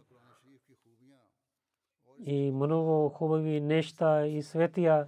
и 2.19 2.51
много 2.51 3.09
хубави 3.09 3.61
неща 3.61 4.25
и 4.27 4.41
светия, 4.41 5.07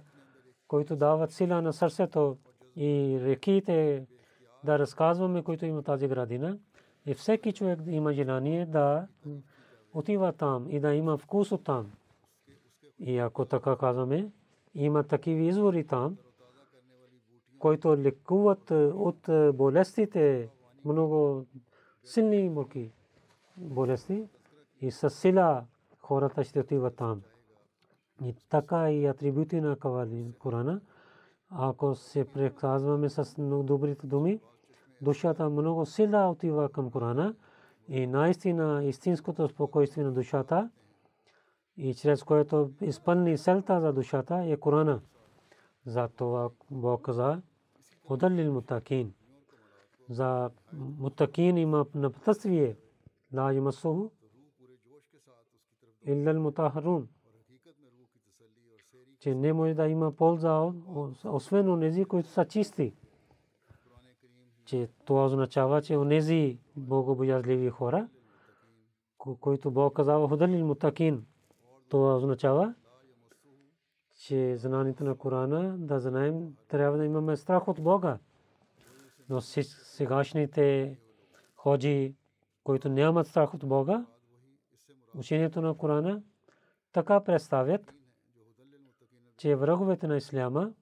които 0.68 0.96
дават 0.96 1.32
сила 1.32 1.62
на 1.62 1.72
сърцето 1.72 2.36
и 2.78 3.20
реките 3.22 4.06
да 4.64 4.78
разказваме, 4.78 5.42
които 5.42 5.66
има 5.66 5.82
тази 5.82 6.08
градина. 6.08 6.58
И 7.06 7.14
всеки 7.14 7.52
човек 7.52 7.78
има 7.86 8.12
желание 8.12 8.66
да 8.66 9.06
отива 9.94 10.32
там 10.32 10.66
и 10.70 10.80
да 10.80 10.94
има 10.94 11.18
вкус 11.18 11.52
от 11.52 11.64
там. 11.64 11.92
И 12.98 13.18
ако 13.18 13.44
така 13.44 13.76
казваме, 13.76 14.30
има 14.74 15.04
такива 15.04 15.40
извори 15.40 15.86
там, 15.86 16.16
които 17.58 17.96
лекуват 17.96 18.70
от 18.94 19.28
болестите, 19.56 20.48
много 20.84 21.44
силни 22.04 22.48
муки 22.48 22.92
болести 23.56 24.28
и 24.80 24.90
със 24.90 25.18
сила 25.18 25.64
хората 26.00 26.44
ще 26.44 26.60
отиват 26.60 26.96
там. 26.96 27.22
И 28.24 28.34
така 28.48 28.90
и 28.90 29.06
атрибути 29.06 29.60
на 29.60 29.76
Кавали 29.76 30.34
Корана. 30.38 30.80
Ако 31.50 31.94
се 31.94 32.24
преказваме 32.24 33.08
с 33.08 33.34
добрите 33.64 34.06
думи, 34.06 34.40
душата 35.02 35.50
много 35.50 35.86
сила 35.86 36.30
отива 36.30 36.68
към 36.68 36.90
Корана 36.90 37.34
и 37.88 38.06
наистина 38.06 38.84
истинското 38.84 39.48
спокойствие 39.48 40.04
на 40.04 40.12
душата 40.12 40.70
и 41.76 41.94
чрез 41.94 42.22
което 42.22 42.70
изпълни 42.80 43.38
селта 43.38 43.80
за 43.80 43.92
душата 43.92 44.44
е 44.44 44.56
Корана. 44.56 45.00
Затова 45.86 46.50
Бог 46.70 47.02
каза, 47.02 47.42
Удалил 48.10 48.52
мутакин. 48.52 49.14
За 50.10 50.50
мутакин 50.72 51.56
има 51.56 51.86
напътствие. 51.94 52.76
Ла 53.34 53.52
ямасуху 53.52 54.10
иллал 56.06 56.40
мутахарун. 56.40 57.08
Че 59.20 59.34
не 59.34 59.52
може 59.52 59.74
да 59.74 59.88
има 59.88 60.12
полза, 60.12 60.72
освен 61.24 61.70
онези, 61.70 62.04
които 62.04 62.28
са 62.28 62.44
чисти. 62.44 62.94
Че 64.64 64.88
това 65.04 65.24
означава, 65.24 65.82
че 65.82 65.96
онези 65.96 66.58
богобоязливи 66.76 67.70
хора, 67.70 68.08
които 69.40 69.70
Бог 69.70 69.96
казава 69.96 70.28
худалил 70.28 70.66
мутакин, 70.66 71.26
това 71.88 72.16
означава, 72.16 72.74
че 74.18 74.56
знанието 74.56 75.04
на 75.04 75.14
Корана, 75.14 75.76
да 75.78 76.00
знаем, 76.00 76.56
трябва 76.68 76.98
да 76.98 77.04
имаме 77.04 77.36
страх 77.36 77.68
от 77.68 77.82
Бога. 77.82 78.18
Но 79.28 79.40
сегашните 79.40 80.96
ходжи, 81.56 82.14
които 82.64 82.88
нямат 82.88 83.26
страх 83.26 83.54
от 83.54 83.68
Бога, 83.68 84.06
учението 85.14 85.60
на 85.62 85.76
Корана 85.76 86.22
така 86.92 87.20
представят, 87.24 87.94
че 89.38 89.56
враговете 89.56 90.06
на 90.06 90.16
исляма 90.16 90.72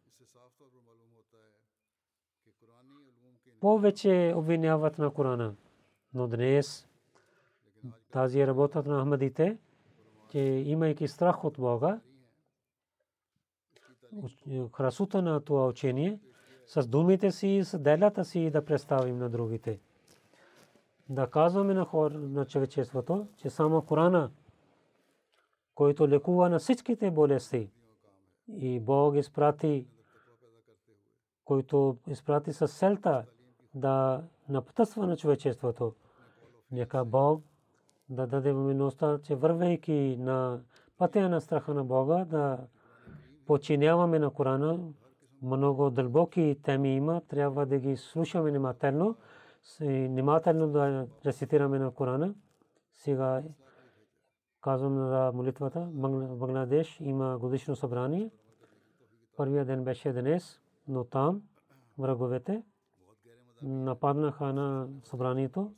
повече 3.60 4.32
обвиняват 4.36 4.98
на 4.98 5.10
Корана. 5.10 5.54
Но 6.14 6.28
днес 6.28 6.88
тази 8.10 8.40
е 8.40 8.46
работата 8.46 8.90
на 8.90 9.02
Ахмадите, 9.02 9.58
че 10.30 10.38
имайки 10.40 11.08
страх 11.08 11.44
от 11.44 11.56
Бога, 11.58 12.00
красота 14.72 15.22
на 15.22 15.40
това 15.40 15.66
учение, 15.66 16.20
с 16.66 16.86
думите 16.86 17.30
си, 17.30 17.60
с 17.64 17.78
делята 17.78 18.24
си 18.24 18.50
да 18.50 18.64
представим 18.64 19.18
на 19.18 19.28
другите. 19.28 19.80
Да 21.08 21.30
казваме 21.30 21.74
на 21.74 21.84
хор, 21.84 22.10
на 22.10 22.46
човечеството, 22.46 23.28
че 23.36 23.50
само 23.50 23.82
Корана, 23.82 24.30
който 25.74 26.08
лекува 26.08 26.48
на 26.48 26.58
всичките 26.58 27.10
болести, 27.10 27.70
и 28.48 28.80
Бог 28.80 29.16
изпрати, 29.16 29.86
който 31.44 31.96
изпрати 32.06 32.52
с 32.52 32.68
селта 32.68 33.24
да 33.74 34.22
напътства 34.48 35.06
на 35.06 35.16
човечеството. 35.16 35.94
Нека 36.72 37.04
Бог 37.04 37.42
да 38.08 38.26
даде 38.26 38.52
моментността, 38.52 39.18
че 39.22 39.34
вървейки 39.34 40.16
на 40.20 40.60
пътя 40.98 41.28
на 41.28 41.40
страха 41.40 41.74
на 41.74 41.84
Бога, 41.84 42.24
да 42.24 42.58
починяваме 43.46 44.18
на 44.18 44.30
Корана. 44.30 44.78
Много 45.42 45.90
дълбоки 45.90 46.56
теми 46.62 46.96
има, 46.96 47.20
трябва 47.28 47.66
да 47.66 47.78
ги 47.78 47.96
слушаме 47.96 48.50
внимателно, 48.50 49.16
внимателно 49.80 50.68
да 50.68 51.06
рецитираме 51.26 51.78
на 51.78 51.90
Корана. 51.90 52.34
Сега 52.94 53.42
казвам 54.66 55.08
за 55.08 55.32
молитвата. 55.34 55.80
Бангладеш 55.80 57.00
има 57.00 57.38
годишно 57.38 57.76
събрание. 57.76 58.30
Първия 59.36 59.64
ден 59.64 59.84
беше 59.84 60.12
днес, 60.12 60.60
но 60.88 61.04
там 61.04 61.42
враговете 61.98 62.62
нападнаха 63.62 64.52
на 64.52 64.88
събранието. 65.02 65.74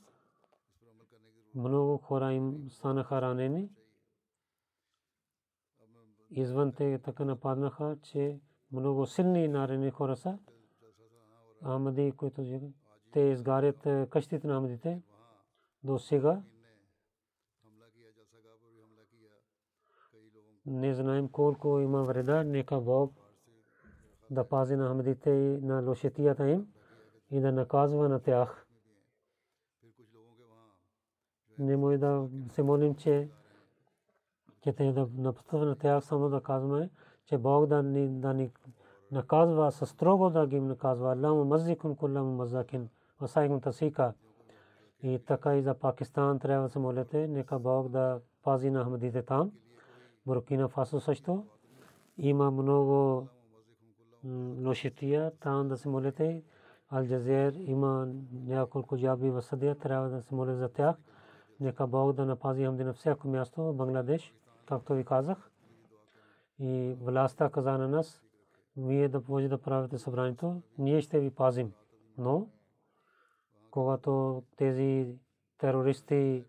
Много 1.55 1.97
хора 1.97 2.33
им 2.33 2.69
станаха 2.69 3.21
ранени. 3.21 3.69
Извън 6.31 6.71
те 6.71 6.99
така 6.99 7.25
нападнаха, 7.25 7.97
че 8.01 8.39
много 8.71 9.05
силни 9.05 9.47
нарени 9.47 9.91
хора 9.91 10.15
са. 10.15 10.37
Амади, 11.61 12.11
които 12.17 12.45
те 13.11 13.19
изгарят 13.19 14.09
къщите 14.09 14.47
на 14.47 14.57
Амадите 14.57 15.01
до 15.83 15.99
сега. 15.99 16.41
Не 20.69 20.93
знаем 20.93 21.29
колко 21.29 21.79
има 21.79 22.03
вреда. 22.03 22.43
Нека 22.43 22.79
Бог 22.79 23.13
да 24.31 24.49
пази 24.49 24.75
на 24.75 24.91
Амадите 24.91 25.29
и 25.29 25.65
на 25.65 25.81
лошетията 25.81 26.49
им 26.49 26.67
и 27.31 27.41
да 27.41 27.51
наказва 27.51 28.09
на 28.09 28.19
тях. 28.19 28.65
Не 31.59 31.77
може 31.77 31.97
да 31.97 32.29
се 32.49 32.63
молим, 32.63 32.95
че 32.95 33.29
че 34.61 34.73
те 34.73 34.91
да 34.91 35.09
напътуват 35.17 35.67
на 35.67 35.75
тях 35.75 36.03
само 36.03 36.29
да 36.29 36.41
казваме, 36.41 36.89
че 37.25 37.37
Бог 37.37 37.65
да 37.65 37.83
ни, 37.83 38.09
да 38.09 38.33
ни 38.33 38.51
наказва, 39.11 39.71
със 39.71 39.89
строго 39.89 40.29
да 40.29 40.47
ги 40.47 40.59
наказва. 40.59 41.11
Аллаху 41.11 41.45
мазикун 41.45 41.95
кулламу 41.95 42.31
мазакин, 42.31 42.89
васайкун 43.21 43.61
тасика. 43.61 44.13
И 45.03 45.19
така 45.25 45.55
и 45.55 45.61
за 45.61 45.73
Пакистан 45.73 46.39
трябва 46.39 46.63
да 46.63 46.69
се 46.69 46.79
молите, 46.79 47.27
нека 47.27 47.59
Бог 47.59 47.89
да 47.89 48.21
пази 48.43 48.69
на 48.69 48.83
Ахмадите 48.83 49.21
там. 49.21 49.51
Буркина 50.29 50.67
Фасо 50.69 50.99
също. 50.99 51.45
Има 52.17 52.51
много 52.51 53.27
лошития 54.63 55.31
там 55.39 55.67
да 55.67 55.77
се 55.77 55.89
молите. 55.89 56.43
Алджазир 56.89 57.53
има 57.53 58.07
няколко 58.31 58.97
джаби 58.97 59.29
в 59.29 59.41
съдия, 59.41 59.75
трябва 59.75 60.09
да 60.09 60.21
се 60.21 60.35
моля 60.35 60.55
за 60.55 60.69
тях. 60.69 60.95
Нека 61.59 61.87
Бог 61.87 62.13
да 62.13 62.25
напази 62.25 62.65
Хамди 62.65 62.83
на 62.83 62.93
всяко 62.93 63.27
място 63.27 63.63
в 63.63 63.73
Бангладеш, 63.73 64.33
както 64.65 64.93
ви 64.93 65.05
казах. 65.05 65.51
И 66.59 66.95
властта 67.01 67.49
каза 67.49 67.77
на 67.77 67.87
нас, 67.87 68.21
вие 68.77 69.09
да 69.09 69.21
може 69.29 69.47
да 69.47 69.57
правите 69.57 69.97
събранието, 69.97 70.61
ние 70.77 71.01
ще 71.01 71.19
ви 71.19 71.29
пазим. 71.29 71.73
Но, 72.17 72.47
когато 73.71 74.43
тези 74.57 75.15
терористи 75.57 76.45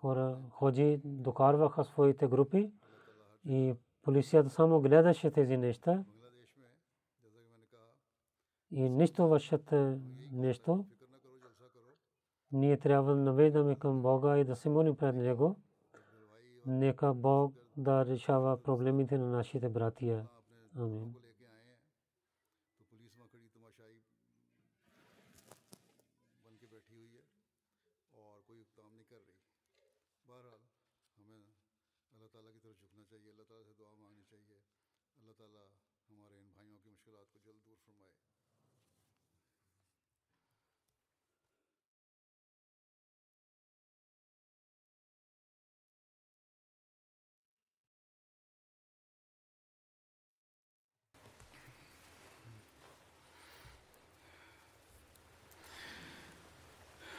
хора 0.00 0.38
ходи, 0.50 1.00
докарваха 1.04 1.84
своите 1.84 2.26
групи 2.26 2.72
и 3.46 3.74
полицията 4.02 4.50
само 4.50 4.80
гледаше 4.80 5.30
тези 5.30 5.56
неща, 5.56 6.04
и 8.70 8.90
нищо 8.90 9.28
вършат 9.28 9.74
нещо, 10.32 10.86
ние 12.52 12.76
трябва 12.76 13.14
да 13.14 13.20
наведаме 13.20 13.76
към 13.76 14.02
Бога 14.02 14.38
и 14.38 14.44
да 14.44 14.56
се 14.56 14.68
молим 14.68 14.96
пред 14.96 15.14
Него. 15.14 15.56
Нека 16.66 17.14
Бог 17.14 17.54
да 17.76 18.06
решава 18.06 18.62
проблемите 18.62 19.18
на 19.18 19.26
нашите 19.26 19.68
братия. 19.68 20.26
Амин. 20.76 21.14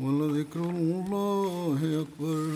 ولذكر 0.00 0.60
الله 0.60 1.78
أكبر. 2.02 2.50